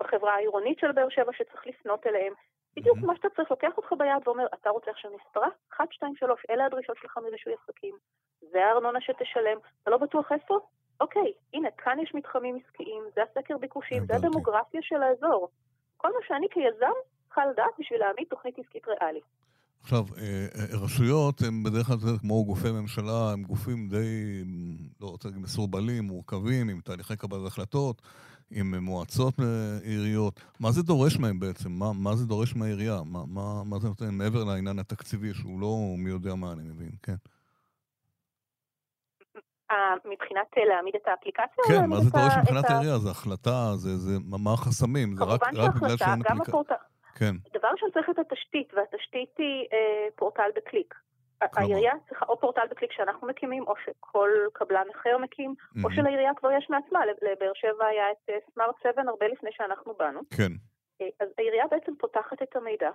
בחברה 0.00 0.34
העירונית 0.34 0.78
של 0.78 0.92
באר 0.92 1.08
שבע 1.08 1.32
שצריך 1.32 1.66
לפנות 1.66 2.06
אליהם. 2.06 2.32
בדיוק 2.76 2.98
מה 2.98 3.16
שאתה 3.16 3.28
צריך, 3.36 3.50
לוקח 3.50 3.76
אותך 3.76 3.92
ביד 3.98 4.28
ואומר, 4.28 4.46
אתה 4.54 4.70
רוצה 4.70 4.90
עכשיו 4.90 5.10
מספרה? 5.16 5.48
1, 5.74 5.92
2, 5.92 6.16
3, 6.16 6.42
אלה 6.50 6.66
הדרישות 6.66 6.96
שלך 6.96 7.18
מרישוי 7.18 7.54
עסקים, 7.62 7.94
זה 8.40 8.64
הארנונה 8.64 9.00
שתשלם, 9.00 9.58
אתה 9.82 9.90
לא 9.90 9.96
בטוח 9.96 10.32
איפה? 10.32 10.58
אוקיי, 11.00 11.32
הנה, 11.54 11.70
כאן 11.70 11.98
יש 12.02 12.14
מתחמים 12.14 12.56
עסקיים, 12.56 13.02
זה 13.14 13.22
הסקר 13.22 13.58
ביקושים, 13.58 14.06
זה 14.06 14.16
הדמוגרפיה 14.16 14.80
של 14.82 15.02
האזור. 15.02 15.48
כל 15.96 16.08
מה 16.08 16.18
שאני 16.26 16.46
כיזם 16.50 16.92
צריכה 17.34 17.50
לדעת 17.50 17.74
בשביל 17.78 18.00
להעמיד 18.00 18.26
תוכנית 18.30 18.58
עסקית 18.58 18.82
ריאלית. 18.88 19.24
עכשיו, 19.82 20.04
אה, 20.18 20.46
אה, 20.54 20.84
רשויות 20.84 21.40
הן 21.40 21.62
בדרך 21.62 21.86
כלל 21.86 21.96
כמו 22.20 22.44
גופי 22.44 22.70
ממשלה, 22.70 23.32
הם 23.32 23.42
גופים 23.42 23.88
די, 23.88 24.44
לא 25.00 25.06
רוצה 25.06 25.28
להגיד 25.28 25.42
מסורבלים, 25.42 26.04
מורכבים, 26.04 26.68
עם 26.68 26.80
תהליכי 26.80 27.16
קבלת 27.16 27.46
החלטות. 27.46 28.02
עם 28.50 28.74
מועצות 28.74 29.34
אה, 29.40 29.78
עיריות. 29.82 30.40
מה 30.60 30.70
זה 30.70 30.82
דורש 30.82 31.18
מהם 31.18 31.40
בעצם? 31.40 31.70
מה, 31.70 31.92
מה 31.92 32.16
זה 32.16 32.26
דורש 32.26 32.56
מהעירייה? 32.56 33.00
מה, 33.04 33.20
מה, 33.26 33.64
מה 33.64 33.78
זה 33.78 33.88
נותן 33.88 34.10
מעבר 34.10 34.44
לעניין 34.44 34.78
התקציבי, 34.78 35.34
שהוא 35.34 35.60
לא 35.60 35.76
מי 35.98 36.10
יודע 36.10 36.34
מה, 36.34 36.52
אני 36.52 36.62
מבין, 36.62 36.90
כן. 37.02 37.14
מבחינת 40.04 40.46
להעמיד 40.68 40.94
את 41.02 41.08
האפליקציה? 41.08 41.64
כן, 41.68 41.86
מה 41.90 42.00
זה 42.00 42.10
דורש 42.10 42.32
מבחינת 42.42 42.64
העירייה? 42.64 42.98
זה 42.98 43.10
החלטה, 43.10 43.72
זה, 43.76 43.96
זה, 43.96 44.18
מה 44.24 44.52
החסמים? 44.52 45.16
זה 45.16 45.24
רק, 45.24 45.42
רק 45.54 45.74
בגלל 45.74 45.96
שאין 45.96 46.22
אפליקציה. 46.22 46.76
כן. 47.14 47.34
דבר 47.52 47.68
ראשון 47.68 47.90
צריך 47.90 48.10
את 48.10 48.18
התשתית, 48.18 48.74
והתשתית 48.74 49.38
היא 49.38 49.66
אה, 49.72 50.08
פורטל 50.16 50.50
בקליק. 50.56 50.94
העירייה 51.40 51.92
צריכה 52.08 52.26
או 52.28 52.40
פורטל 52.40 52.66
בקליק 52.70 52.92
שאנחנו 52.92 53.28
מקימים, 53.28 53.62
או 53.66 53.74
שכל 53.84 54.30
קבלן 54.52 54.86
אחר 54.94 55.18
מקים, 55.18 55.54
או 55.84 55.90
שלעירייה 55.90 56.30
כבר 56.36 56.52
יש 56.52 56.66
מעצמה. 56.70 57.00
לבאר 57.06 57.52
שבע 57.54 57.86
היה 57.86 58.04
את 58.10 58.30
smart 58.54 58.74
אה, 58.86 58.92
7 58.92 59.02
הרבה 59.08 59.28
לפני 59.28 59.50
שאנחנו 59.52 59.94
באנו. 59.94 60.20
כן. 60.36 60.52
אה, 61.00 61.06
אז 61.20 61.28
העירייה 61.38 61.64
בעצם 61.70 61.92
פותחת 61.98 62.42
את 62.42 62.56
המידע. 62.56 62.90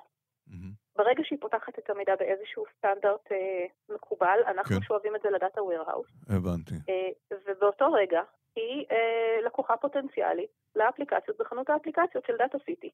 ברגע 1.00 1.24
שהיא 1.24 1.40
פותחת 1.42 1.80
את 1.80 1.90
המידע 1.90 2.16
באיזשהו 2.16 2.64
סטנדרט 2.78 3.32
אה, 3.32 3.66
מקובל, 3.96 4.40
אנחנו 4.48 4.76
כן. 4.76 4.82
שואבים 4.82 5.16
את 5.16 5.22
זה 5.22 5.30
ל 5.30 5.36
data 5.36 5.64
warehouse. 5.64 6.08
הבנתי. 6.30 6.76
אה, 6.90 7.10
ובאותו 7.48 7.92
רגע 7.94 8.22
היא 8.56 8.86
אה, 8.92 9.42
לקוחה 9.46 9.78
פוטנציאלית 9.78 10.50
לאפליקציות 10.76 11.38
בחנות 11.40 11.70
האפליקציות 11.70 12.26
של 12.28 12.34
דאטה 12.38 12.58
סיטי. 12.66 12.90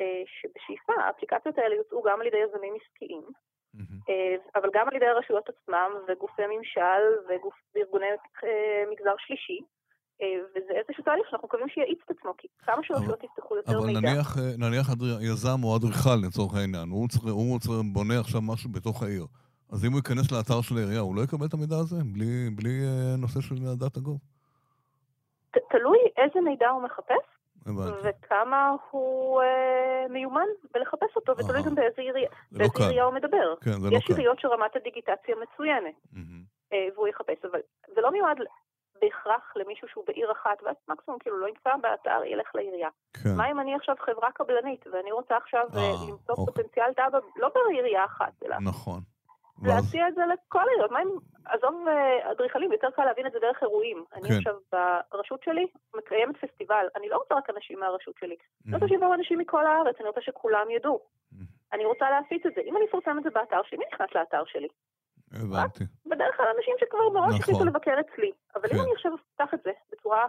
אה, 0.00 0.22
שבשאיפה 0.26 0.92
האפליקציות 1.02 1.58
האלה 1.58 1.74
יוצאו 1.74 2.02
גם 2.02 2.20
על 2.20 2.26
ידי 2.26 2.36
יזמים 2.36 2.74
עסקיים, 2.80 3.26
אה, 4.08 4.36
אבל 4.54 4.68
גם 4.74 4.88
על 4.88 4.96
ידי 4.96 5.06
הרשויות 5.06 5.48
עצמם 5.48 5.90
וגופי 6.08 6.42
ממשל 6.46 7.02
וארגוני 7.74 8.06
אה, 8.44 8.84
מגזר 8.90 9.14
שלישי. 9.18 9.60
וזה 10.54 10.72
איזשהו 10.72 11.04
תהליך 11.04 11.26
שאנחנו 11.30 11.48
מקווים 11.48 11.68
שיאיץ 11.68 11.98
את 12.04 12.10
עצמו, 12.10 12.32
כי 12.38 12.48
כמה 12.58 12.82
שרשויות 12.82 13.24
יפתחו 13.24 13.56
יותר 13.56 13.78
אבל 13.78 13.86
מידע. 13.86 13.98
אבל 13.98 14.08
נניח, 14.08 14.36
נניח 14.58 14.86
יזם 15.20 15.64
או 15.64 15.76
אדריכל 15.76 16.16
לצורך 16.26 16.54
העניין, 16.54 16.88
הוא, 16.88 17.08
צריך, 17.08 17.24
הוא 17.24 17.58
צריך, 17.58 17.80
בונה 17.92 18.20
עכשיו 18.20 18.40
משהו 18.42 18.70
בתוך 18.72 19.02
העיר. 19.02 19.26
אז 19.72 19.84
אם 19.84 19.90
הוא 19.90 19.98
ייכנס 19.98 20.32
לאתר 20.32 20.60
של 20.62 20.76
העירייה, 20.76 21.00
הוא 21.00 21.16
לא 21.16 21.22
יקבל 21.22 21.46
את 21.46 21.54
המידע 21.54 21.76
הזה? 21.76 21.96
בלי, 22.12 22.50
בלי 22.56 22.74
נושא 23.18 23.40
של 23.40 23.54
דאטה 23.80 24.00
גו? 24.00 24.18
תלוי 25.70 25.98
איזה 26.16 26.40
מידע 26.40 26.68
הוא 26.68 26.82
מחפש. 26.82 27.33
וכמה 28.02 28.76
הוא 28.90 29.42
אה, 29.42 30.06
מיומן 30.10 30.46
בלחפש 30.74 31.16
אותו, 31.16 31.32
ותלוי 31.32 31.62
גם 31.62 31.74
באיזה 31.74 32.02
עירייה, 32.02 32.30
באיזה 32.52 32.78
עירייה 32.78 33.04
הוא 33.04 33.14
מדבר. 33.14 33.54
כן, 33.60 33.80
זה 33.80 33.90
לא 33.90 33.96
יש 33.96 34.08
עיריות 34.08 34.40
שרמת 34.40 34.76
הדיגיטציה 34.76 35.34
מצוינת, 35.42 35.94
אה, 36.72 36.86
והוא 36.94 37.08
יחפש, 37.08 37.44
אבל 37.44 37.60
זה 37.94 38.00
לא 38.00 38.10
מיועד 38.12 38.38
בהכרח 39.00 39.52
למישהו 39.56 39.88
שהוא 39.88 40.04
בעיר 40.06 40.32
אחת, 40.32 40.62
ואז 40.62 40.76
מקסימום 40.88 41.18
כאילו 41.20 41.38
לא 41.40 41.48
ימצא 41.48 41.70
באתר, 41.82 42.24
ילך 42.24 42.54
לעירייה. 42.54 42.88
כן. 43.22 43.36
מה 43.36 43.50
אם 43.50 43.60
אני 43.60 43.74
עכשיו 43.74 43.94
חברה 44.06 44.28
קבלנית, 44.34 44.86
ואני 44.92 45.12
רוצה 45.12 45.36
עכשיו 45.36 45.66
אה, 45.76 45.80
למצוא 46.08 46.34
אוקיי. 46.34 46.44
פוטנציאל 46.44 46.92
דאבה, 46.96 47.18
לא 47.36 47.50
בעירייה 47.54 48.04
אחת, 48.04 48.32
אלא... 48.44 48.56
נכון. 48.60 49.00
להציע 49.62 50.08
את 50.08 50.14
זה 50.14 50.22
לכל 50.32 50.68
העיריות. 50.68 50.90
מה 50.90 51.02
אם, 51.02 51.08
עזוב 51.44 51.88
אה, 51.88 52.32
אדריכלים, 52.32 52.72
יותר 52.72 52.90
קל 52.90 53.04
להבין 53.04 53.26
את 53.26 53.32
זה 53.32 53.38
דרך 53.38 53.62
אירועים. 53.62 54.04
אני 54.14 54.28
כן. 54.28 54.34
עכשיו 54.34 54.54
ברשות 55.12 55.42
שלי 55.42 55.66
מקיימת 55.94 56.36
פסטיבל, 56.36 56.86
אני 56.96 57.08
לא 57.08 57.16
רוצה 57.16 57.34
רק 57.34 57.50
אנשים 57.50 57.80
מהרשות 57.80 58.14
שלי. 58.20 58.36
אני 58.66 58.74
רוצה 58.74 58.88
שיבואו 58.88 59.14
אנשים 59.14 59.38
מכל 59.38 59.66
הארץ, 59.66 59.96
אני 60.00 60.08
רוצה 60.08 60.20
שכולם 60.20 60.70
ידעו. 60.70 61.00
אני 61.72 61.84
רוצה 61.84 62.10
להפיץ 62.10 62.46
את 62.46 62.52
זה. 62.54 62.60
אם 62.60 62.76
אני 62.76 62.84
אפרסם 62.90 63.18
את 63.18 63.22
זה 63.22 63.30
באתר 63.30 63.62
שלי, 63.64 63.78
מי 63.78 63.84
נכנס 63.92 64.08
לאתר 64.14 64.44
שלי? 64.46 64.68
הבנתי. 65.32 65.84
בדרך 66.06 66.36
כלל 66.36 66.46
אנשים 66.56 66.74
שכבר 66.80 67.08
מראש 67.08 67.40
החליטו 67.40 67.58
נכון. 67.58 67.68
לבקר 67.68 68.00
אצלי. 68.00 68.32
אבל 68.54 68.68
אם 68.72 68.76
כן. 68.76 68.82
אני 68.82 68.92
עכשיו 68.92 69.12
אפתח 69.14 69.54
את 69.54 69.62
זה 69.62 69.70
בצורה 69.92 70.26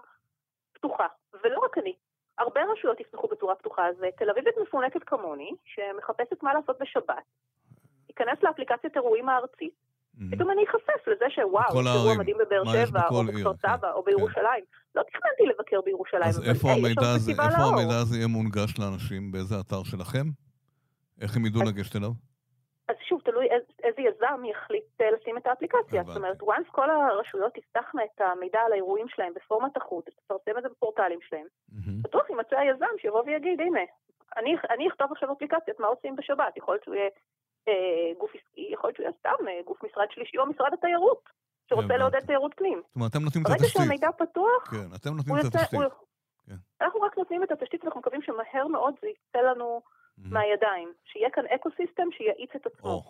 פתוחה, 0.73 1.07
ולא 1.43 1.59
רק 1.59 1.77
אני, 1.77 1.93
הרבה 2.37 2.61
רשויות 2.63 2.99
יפתחו 2.99 3.27
בצורה 3.27 3.55
פתוחה, 3.55 3.87
אז 3.87 3.95
תל 4.17 4.29
אביבית 4.29 4.55
מפונקת 4.61 5.03
כמוני, 5.03 5.51
שמחפשת 5.65 6.43
מה 6.43 6.53
לעשות 6.53 6.77
בשבת, 6.79 7.23
ייכנס 8.75 8.95
לאפליקציית 8.95 8.95
אירועים 8.95 9.29
הארצית, 9.29 9.73
פתאום 10.31 10.51
אני 10.51 10.63
אחשף 10.63 11.07
לזה 11.07 11.25
שוואו, 11.29 11.81
יש 11.81 11.87
אירוע 11.95 12.17
מדהים 12.17 12.37
בבאר 12.37 12.85
שבע, 12.85 13.07
או 13.09 13.23
בכפר 13.23 13.53
סבא, 13.53 13.91
או 13.91 14.03
כן. 14.03 14.11
בירושלים. 14.11 14.63
לא 14.95 15.03
תכננתי 15.03 15.43
לבקר 15.53 15.81
בירושלים. 15.85 16.23
אז 16.23 16.49
איפה 16.49 16.67
המידע 16.71 17.97
הזה 18.01 18.15
יהיה 18.17 18.27
מונגש 18.27 18.79
לאנשים? 18.79 19.31
באיזה 19.31 19.55
אתר 19.59 19.83
שלכם? 19.83 20.25
איך 21.21 21.37
הם 21.37 21.45
ידעו 21.45 21.61
לגשת 21.63 21.95
אליו? 21.95 22.11
אז 22.87 22.95
שוב, 23.09 23.21
תלוי 23.21 23.47
איזה 23.83 24.01
יזם 24.01 24.45
יחליט 24.45 25.01
אה, 25.01 25.11
לשים 25.11 25.37
את 25.37 25.47
האפליקציה. 25.47 26.03
זאת 26.03 26.17
אומרת, 26.17 26.41
once 26.41 26.71
כל 26.71 26.89
הרשויות 26.89 27.53
תפתחנה 27.53 28.01
את 28.03 28.21
המידע 28.21 28.59
על 28.65 28.71
האירועים 28.71 29.07
שלהם 29.09 29.33
בפורמט 29.35 29.77
אחוד, 29.77 30.03
תפרסם 30.03 30.57
את 30.57 30.63
זה 30.63 30.69
בפורטלים 30.69 31.19
שלהם, 31.21 31.47
בטוח 32.01 32.29
יימצא 32.29 32.55
היזם 32.57 32.93
שיבוא 33.01 33.23
ויגיד, 33.25 33.59
הנה, 33.61 33.79
אני 34.69 34.87
אכתוב 34.87 35.11
עכשיו 35.11 35.31
אפליקציות, 35.31 35.79
מה 35.79 35.87
עושים 35.87 36.15
בשבת? 36.15 36.57
יכול 36.57 36.73
להיות 36.73 36.83
שהוא 36.83 36.95
יהיה 36.95 37.09
גוף 38.17 38.31
עסקי, 38.35 38.67
יכול 38.73 38.87
להיות 38.87 38.95
שהוא 38.95 39.03
יהיה 39.03 39.13
סתם 39.19 39.47
אה, 39.47 39.61
גוף 39.65 39.83
משרד 39.83 40.07
שלישי 40.11 40.37
או 40.37 40.45
משרד 40.45 40.73
התיירות, 40.73 41.29
שרוצה 41.69 41.97
לעודד 41.97 42.19
תיירות 42.19 42.53
פנים. 42.55 42.81
זאת 42.85 42.95
אומרת, 42.95 43.11
אתם 43.11 43.23
נותנים 43.23 43.43
את 43.45 43.51
התשתית. 43.51 43.75
ברגע 43.75 43.85
שהמידע 43.85 44.11
פתוח, 44.11 44.63
כן, 44.71 44.95
אתם 44.95 45.09
נותנים 45.17 45.35
את 45.39 45.45
התשתית. 45.45 45.79
כן. 46.47 46.55
אנחנו 46.81 47.01
רק 47.01 47.17
נותנים 47.17 47.43
את 47.43 47.51
התשתית 47.51 47.83
ואנחנו 47.83 47.99
מקווים 47.99 48.21
שמהר 48.21 48.67
מאוד 48.67 48.93
זה 49.01 49.07
יצא 49.07 49.39
לנו 49.39 49.81
מהידיים. 50.17 50.93
שיהיה 51.05 51.29
כאן 51.29 51.43
אקו 51.55 51.69
סיסטם 51.77 52.07
שיאיץ 52.11 52.49
את 52.55 52.65
עצמו. 52.65 53.03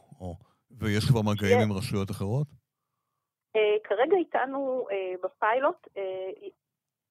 ויש 0.71 1.05
כבר 1.09 1.21
מגעים 1.21 1.59
עם 1.59 1.77
רשויות 1.77 2.11
אחרות? 2.11 2.47
אה, 3.55 3.77
כרגע 3.83 4.17
איתנו 4.17 4.87
בפיילוט 5.23 5.87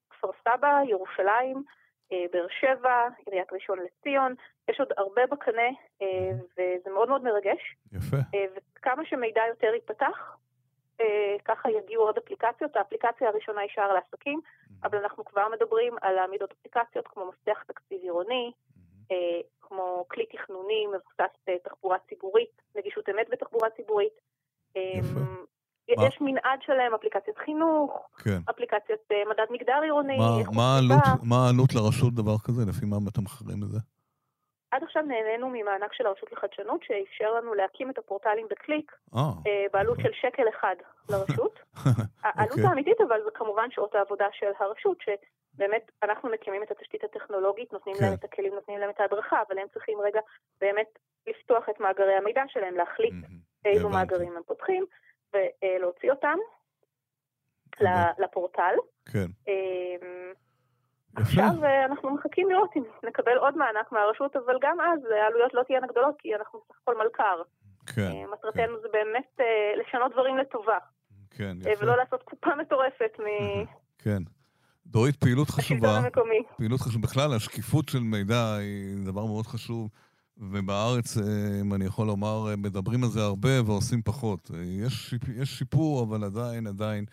כפר 0.09 0.29
סבא, 0.43 0.79
ירושלים, 0.89 1.63
אה, 2.11 2.25
באר 2.31 2.47
שבע, 2.59 3.07
עיריית 3.25 3.53
ראשון 3.53 3.79
לציון, 3.79 4.35
יש 4.69 4.79
עוד 4.79 4.89
הרבה 4.97 5.21
בקנה 5.31 5.69
אה, 6.01 6.31
וזה 6.53 6.89
מאוד 6.93 7.09
מאוד 7.09 7.23
מרגש. 7.23 7.75
יפה. 7.93 8.17
אה, 8.17 8.45
וכמה 8.55 9.05
שמידע 9.05 9.41
יותר 9.49 9.73
ייפתח, 9.73 10.37
ככה 11.45 11.69
יגיעו 11.71 12.03
עוד 12.03 12.17
אפליקציות. 12.17 12.75
האפליקציה 12.75 13.29
הראשונה 13.29 13.61
היא 13.61 13.69
שער 13.73 13.93
לעסקים, 13.93 14.39
אבל 14.83 14.97
אנחנו 14.97 15.25
כבר 15.25 15.43
מדברים 15.53 15.93
על 16.01 16.13
להעמיד 16.15 16.41
עוד 16.41 16.49
אפליקציות 16.59 17.07
כמו 17.07 17.25
מפתח 17.29 17.63
תקציב 17.67 18.01
עירוני, 18.01 18.51
כמו 19.61 20.05
כלי 20.07 20.25
תכנוני 20.25 20.87
מבוסס 20.87 21.35
בתחבורה 21.47 21.97
ציבורית, 22.09 22.61
נגישות 22.75 23.09
אמת 23.09 23.27
בתחבורה 23.31 23.69
ציבורית. 23.69 24.13
יפה. 24.75 25.19
יש 25.87 26.17
מנעד 26.21 26.59
שלהם, 26.65 26.93
אפליקציית 26.93 27.37
חינוך, 27.37 28.09
כן. 28.23 28.39
אפליקציית 28.49 28.99
אה, 29.11 29.17
מדד 29.29 29.45
מגדר 29.51 29.79
עירוני. 29.83 30.17
מה 31.23 31.45
העלות 31.45 31.73
לרשות 31.73 32.13
דבר 32.13 32.37
כזה? 32.43 32.61
לפי 32.69 32.85
מה 32.85 32.97
אתם 33.09 33.23
מחרים 33.23 33.63
את 33.63 33.69
זה? 33.69 33.79
עד 34.75 34.83
עכשיו 34.83 35.03
נהנינו 35.03 35.49
ממענק 35.49 35.93
של 35.93 36.05
הרשות 36.05 36.31
לחדשנות, 36.31 36.83
שאפשר 36.83 37.33
לנו 37.33 37.53
להקים 37.53 37.89
את 37.89 37.97
הפורטלים 37.97 38.47
בקליק, 38.49 38.91
아, 39.13 39.17
אה, 39.17 39.65
בעלות 39.73 39.97
אוקיי. 39.97 40.13
של 40.13 40.19
שקל 40.21 40.49
אחד 40.49 40.75
לרשות. 41.09 41.59
העלות 42.23 42.51
אוקיי. 42.51 42.65
האמיתית, 42.65 43.01
אבל 43.07 43.21
זה 43.25 43.29
כמובן 43.33 43.67
שעות 43.71 43.95
העבודה 43.95 44.27
של 44.31 44.51
הרשות, 44.59 44.97
שבאמת 45.01 45.91
אנחנו 46.03 46.29
מקימים 46.29 46.63
את 46.63 46.71
התשתית 46.71 47.03
הטכנולוגית, 47.03 47.73
נותנים 47.73 47.95
כן. 47.95 48.05
להם 48.05 48.13
את 48.13 48.23
הכלים, 48.23 48.53
נותנים 48.53 48.79
להם 48.79 48.89
את 48.89 48.99
ההדרכה, 48.99 49.41
אבל 49.47 49.57
הם 49.59 49.67
צריכים 49.73 49.97
רגע 50.01 50.19
באמת 50.61 50.99
לפתוח 51.27 51.69
את 51.69 51.79
מאגרי 51.79 52.13
המידע 52.13 52.43
שלהם, 52.47 52.75
להחליט 52.75 53.13
איזה 53.65 53.87
מאגרים 53.87 54.37
הם 54.37 54.43
פותחים. 54.45 54.85
ולהוציא 55.33 56.11
אותם. 56.11 56.37
לפורטל. 58.17 58.75
כן. 59.11 59.27
עכשיו 61.15 61.51
אנחנו 61.85 62.15
מחכים 62.15 62.49
לראות 62.49 62.69
אם 62.75 62.83
נקבל 63.07 63.37
עוד 63.37 63.57
מענק 63.57 63.91
מהרשות, 63.91 64.35
אבל 64.35 64.57
גם 64.61 64.77
אז 64.81 64.99
העלויות 65.21 65.53
לא 65.53 65.63
תהיינה 65.63 65.87
גדולות, 65.87 66.15
כי 66.17 66.35
אנחנו 66.35 66.59
בסך 66.69 66.79
הכל 66.81 66.97
מלכ"ר. 66.97 67.41
כן. 67.85 68.11
מטרתנו 68.33 68.75
כן. 68.75 68.81
זה 68.81 68.87
באמת 68.93 69.39
לשנות 69.79 70.11
דברים 70.11 70.37
לטובה. 70.37 70.77
כן, 71.31 71.57
יפה. 71.59 71.83
ולא 71.83 71.97
לעשות 71.97 72.23
קופה 72.23 72.55
מטורפת 72.55 73.19
מ... 73.19 73.25
כן. 74.03 74.23
דורית, 74.85 75.15
פעילות 75.15 75.49
חשובה. 75.49 76.01
פעילות 76.57 76.79
חשובה. 76.79 77.07
בכלל, 77.07 77.33
השקיפות 77.33 77.89
של 77.89 77.99
מידע 77.99 78.55
היא 78.55 79.05
דבר 79.05 79.25
מאוד 79.25 79.47
חשוב. 79.47 79.89
ובארץ, 80.37 81.17
אה, 81.17 81.23
אם 81.61 81.73
אני 81.73 81.85
יכול 81.85 82.07
לומר, 82.07 82.49
אה, 82.49 82.55
מדברים 82.55 83.03
על 83.03 83.09
זה 83.09 83.21
הרבה 83.21 83.63
ועושים 83.65 84.01
פחות. 84.01 84.51
אה, 84.53 84.63
יש, 84.63 85.13
יש 85.35 85.57
שיפור, 85.57 86.03
אבל 86.03 86.23
עדיין, 86.23 86.67
עדיין, 86.67 87.05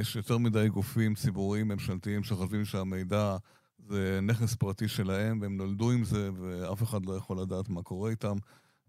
יש 0.00 0.16
יותר 0.16 0.38
מדי 0.38 0.68
גופים 0.68 1.14
ציבוריים, 1.14 1.68
ממשלתיים, 1.68 2.22
שחושבים 2.22 2.64
שהמידע 2.64 3.36
זה 3.78 4.18
נכס 4.22 4.54
פרטי 4.54 4.88
שלהם, 4.88 5.40
והם 5.40 5.56
נולדו 5.56 5.90
עם 5.90 6.04
זה, 6.04 6.30
ואף 6.34 6.82
אחד 6.82 7.06
לא 7.06 7.12
יכול 7.12 7.40
לדעת 7.40 7.68
מה 7.68 7.82
קורה 7.82 8.10
איתם. 8.10 8.36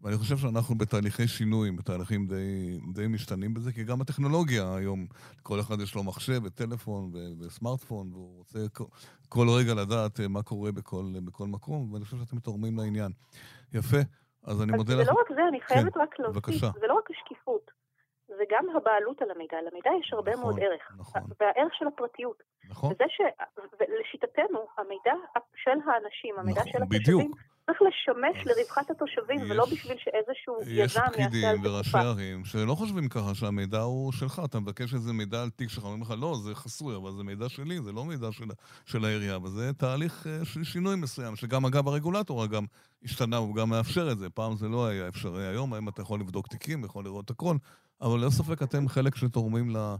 ואני 0.02 0.18
חושב 0.18 0.38
שאנחנו 0.38 0.78
בתהליכי 0.78 1.28
שינוי, 1.28 1.72
בתהליכים 1.72 2.28
די, 2.28 2.80
די 2.94 3.08
משתנים 3.08 3.54
בזה, 3.54 3.72
כי 3.72 3.84
גם 3.84 4.02
הטכנולוגיה 4.02 4.76
היום, 4.76 5.06
לכל 5.40 5.60
אחד 5.60 5.82
יש 5.82 5.96
לו 5.96 6.04
מחשב 6.04 6.42
וטלפון 6.44 7.12
וסמארטפון, 7.40 8.12
והוא 8.14 8.38
רוצה 8.38 8.60
כל, 8.74 8.84
כל 9.30 9.48
רגע 9.50 9.74
לדעת 9.74 10.20
אה, 10.20 10.28
מה 10.28 10.44
קורה 10.44 10.72
בכל, 10.72 11.06
בכל 11.26 11.48
מקום, 11.48 11.94
ואני 11.94 12.06
חושב 12.06 12.18
שאתם 12.18 12.40
תורמים 12.40 12.78
לעניין. 12.78 13.12
יפה, 13.74 13.98
אז 14.44 14.62
אני 14.62 14.72
מודה 14.72 14.96
לך. 14.96 15.06
זה 15.06 15.12
לא 15.12 15.18
רק 15.20 15.28
זה, 15.36 15.42
אני 15.50 15.62
חייבת 15.62 15.94
כן, 15.94 16.00
רק 16.00 16.20
להוסיף, 16.20 16.80
זה 16.80 16.88
לא 16.88 16.94
רק 16.94 17.10
השקיפות, 17.12 17.72
זה 18.38 18.44
גם 18.50 18.66
הבעלות 18.76 19.22
על 19.22 19.32
המידע. 19.32 19.58
למידע 19.62 19.92
יש 20.00 20.14
הרבה 20.14 20.32
נכון, 20.32 20.44
מאוד 20.44 20.60
ערך, 20.60 20.92
נכון. 21.00 21.22
והערך 21.40 21.74
של 21.74 21.88
הפרטיות. 21.88 22.44
נכון. 22.70 22.94
וזה 22.94 23.04
שלשיטתנו, 23.10 24.68
המידע 24.78 25.14
של 25.56 25.72
האנשים, 25.72 26.36
המידע 26.38 26.62
נכון, 26.62 26.72
של 26.72 26.84
התושבים, 26.84 27.02
בדיוק. 27.02 27.38
צריך 27.66 27.82
לשמש 27.82 28.48
לרווחת 28.48 28.92
התושבים, 28.92 29.40
יש, 29.40 29.52
ולא 29.52 29.66
בשביל 29.66 29.98
שאיזשהו 29.98 30.62
יזם 30.62 30.72
יעשה 30.72 31.06
על 31.06 31.14
זה. 31.14 31.22
יש 31.22 31.28
פקידים 31.28 31.62
וראשי 31.64 31.98
ערים 31.98 32.46
שלא 32.46 32.76
חושבים 32.76 33.10
ככה 33.10 33.36
שהמידע 33.36 33.80
הוא 33.80 34.12
שלך. 34.12 34.42
אתה 34.46 34.60
מבקש 34.60 34.94
איזה 34.94 35.14
מידע 35.14 35.42
על 35.42 35.50
תיק 35.50 35.70
שלך, 35.70 35.84
אומרים 35.84 36.02
לך, 36.02 36.14
לא, 36.22 36.36
זה 36.44 36.56
חסוי, 36.56 36.96
אבל 36.96 37.12
זה 37.12 37.24
מידע 37.24 37.50
שלי, 37.50 37.82
זה 37.82 37.92
לא 37.92 38.06
מידע 38.06 38.32
של, 38.32 38.46
של 38.86 39.06
העירייה. 39.06 39.38
וזה 39.38 39.74
תהליך 39.74 40.28
אה, 40.28 40.46
של 40.46 40.64
שינוי 40.64 40.96
מסוים, 40.96 41.36
שגם 41.36 41.66
אגב 41.66 41.88
הרגולטור 41.88 42.48
גם 42.48 42.66
השתנה, 43.04 43.38
הוא 43.38 43.56
גם 43.56 43.70
מאפשר 43.70 44.12
את 44.12 44.18
זה. 44.18 44.30
פעם 44.30 44.56
זה 44.56 44.68
לא 44.68 44.88
היה 44.88 45.08
אפשרי 45.08 45.48
היום, 45.48 45.74
היום 45.74 45.90
אתה 45.90 46.02
יכול 46.02 46.20
לבדוק 46.20 46.48
תיקים, 46.48 46.86
יכול 46.86 47.04
לראות 47.04 47.30
הכל, 47.30 47.56
אבל 48.02 48.20
ללא 48.20 48.30
ספק 48.30 48.64
אתם 48.64 48.88
חלק 48.88 49.16
שתורמים 49.16 49.76
ל... 49.76 49.96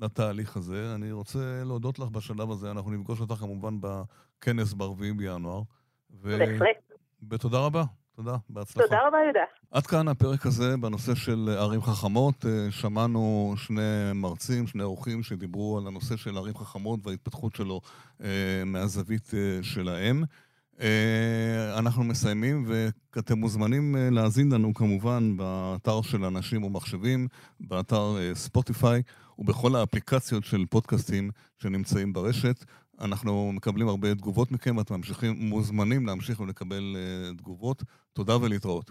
לתהליך 0.00 0.56
הזה. 0.56 0.92
אני 0.94 1.12
רוצה 1.12 1.62
להודות 1.64 1.98
לך 1.98 2.08
בשלב 2.08 2.50
הזה, 2.50 2.70
אנחנו 2.70 2.90
נפגוש 2.90 3.20
אותך 3.20 3.34
כמובן 3.34 3.78
בכנס 3.80 4.72
ב-4 4.72 5.16
בינואר. 5.16 5.62
בהחלט. 6.10 6.92
ותודה 7.30 7.58
רבה. 7.58 7.84
תודה, 8.18 8.36
בהצלחה. 8.50 8.88
תודה 8.88 8.98
רבה, 9.06 9.18
יהודה. 9.24 9.40
עד 9.70 9.86
כאן 9.86 10.08
הפרק 10.08 10.46
הזה 10.46 10.76
בנושא 10.76 11.14
של 11.14 11.48
ערים 11.58 11.82
חכמות. 11.82 12.46
אה, 12.46 12.70
שמענו 12.70 13.54
שני 13.56 14.12
מרצים, 14.14 14.66
שני 14.66 14.82
אורחים 14.82 15.22
שדיברו 15.22 15.78
על 15.78 15.86
הנושא 15.86 16.16
של 16.16 16.36
ערים 16.36 16.54
חכמות 16.54 17.06
וההתפתחות 17.06 17.54
שלו 17.54 17.80
אה, 18.22 18.62
מהזווית 18.66 19.34
אה, 19.34 19.58
שלהם. 19.62 20.22
אנחנו 21.78 22.04
מסיימים, 22.04 22.64
ואתם 22.66 23.38
מוזמנים 23.38 23.96
להאזין 24.10 24.52
לנו 24.52 24.74
כמובן 24.74 25.36
באתר 25.36 26.02
של 26.02 26.24
אנשים 26.24 26.64
ומחשבים, 26.64 27.28
באתר 27.60 28.16
ספוטיפיי 28.34 29.02
ובכל 29.38 29.76
האפליקציות 29.76 30.44
של 30.44 30.66
פודקאסטים 30.70 31.30
שנמצאים 31.58 32.12
ברשת. 32.12 32.64
אנחנו 33.00 33.52
מקבלים 33.52 33.88
הרבה 33.88 34.14
תגובות 34.14 34.52
מכם, 34.52 34.76
ואתם 34.76 35.00
מוזמנים 35.36 36.06
להמשיך 36.06 36.40
ולקבל 36.40 36.96
תגובות. 37.36 37.82
תודה 38.12 38.36
ולהתראות. 38.36 38.90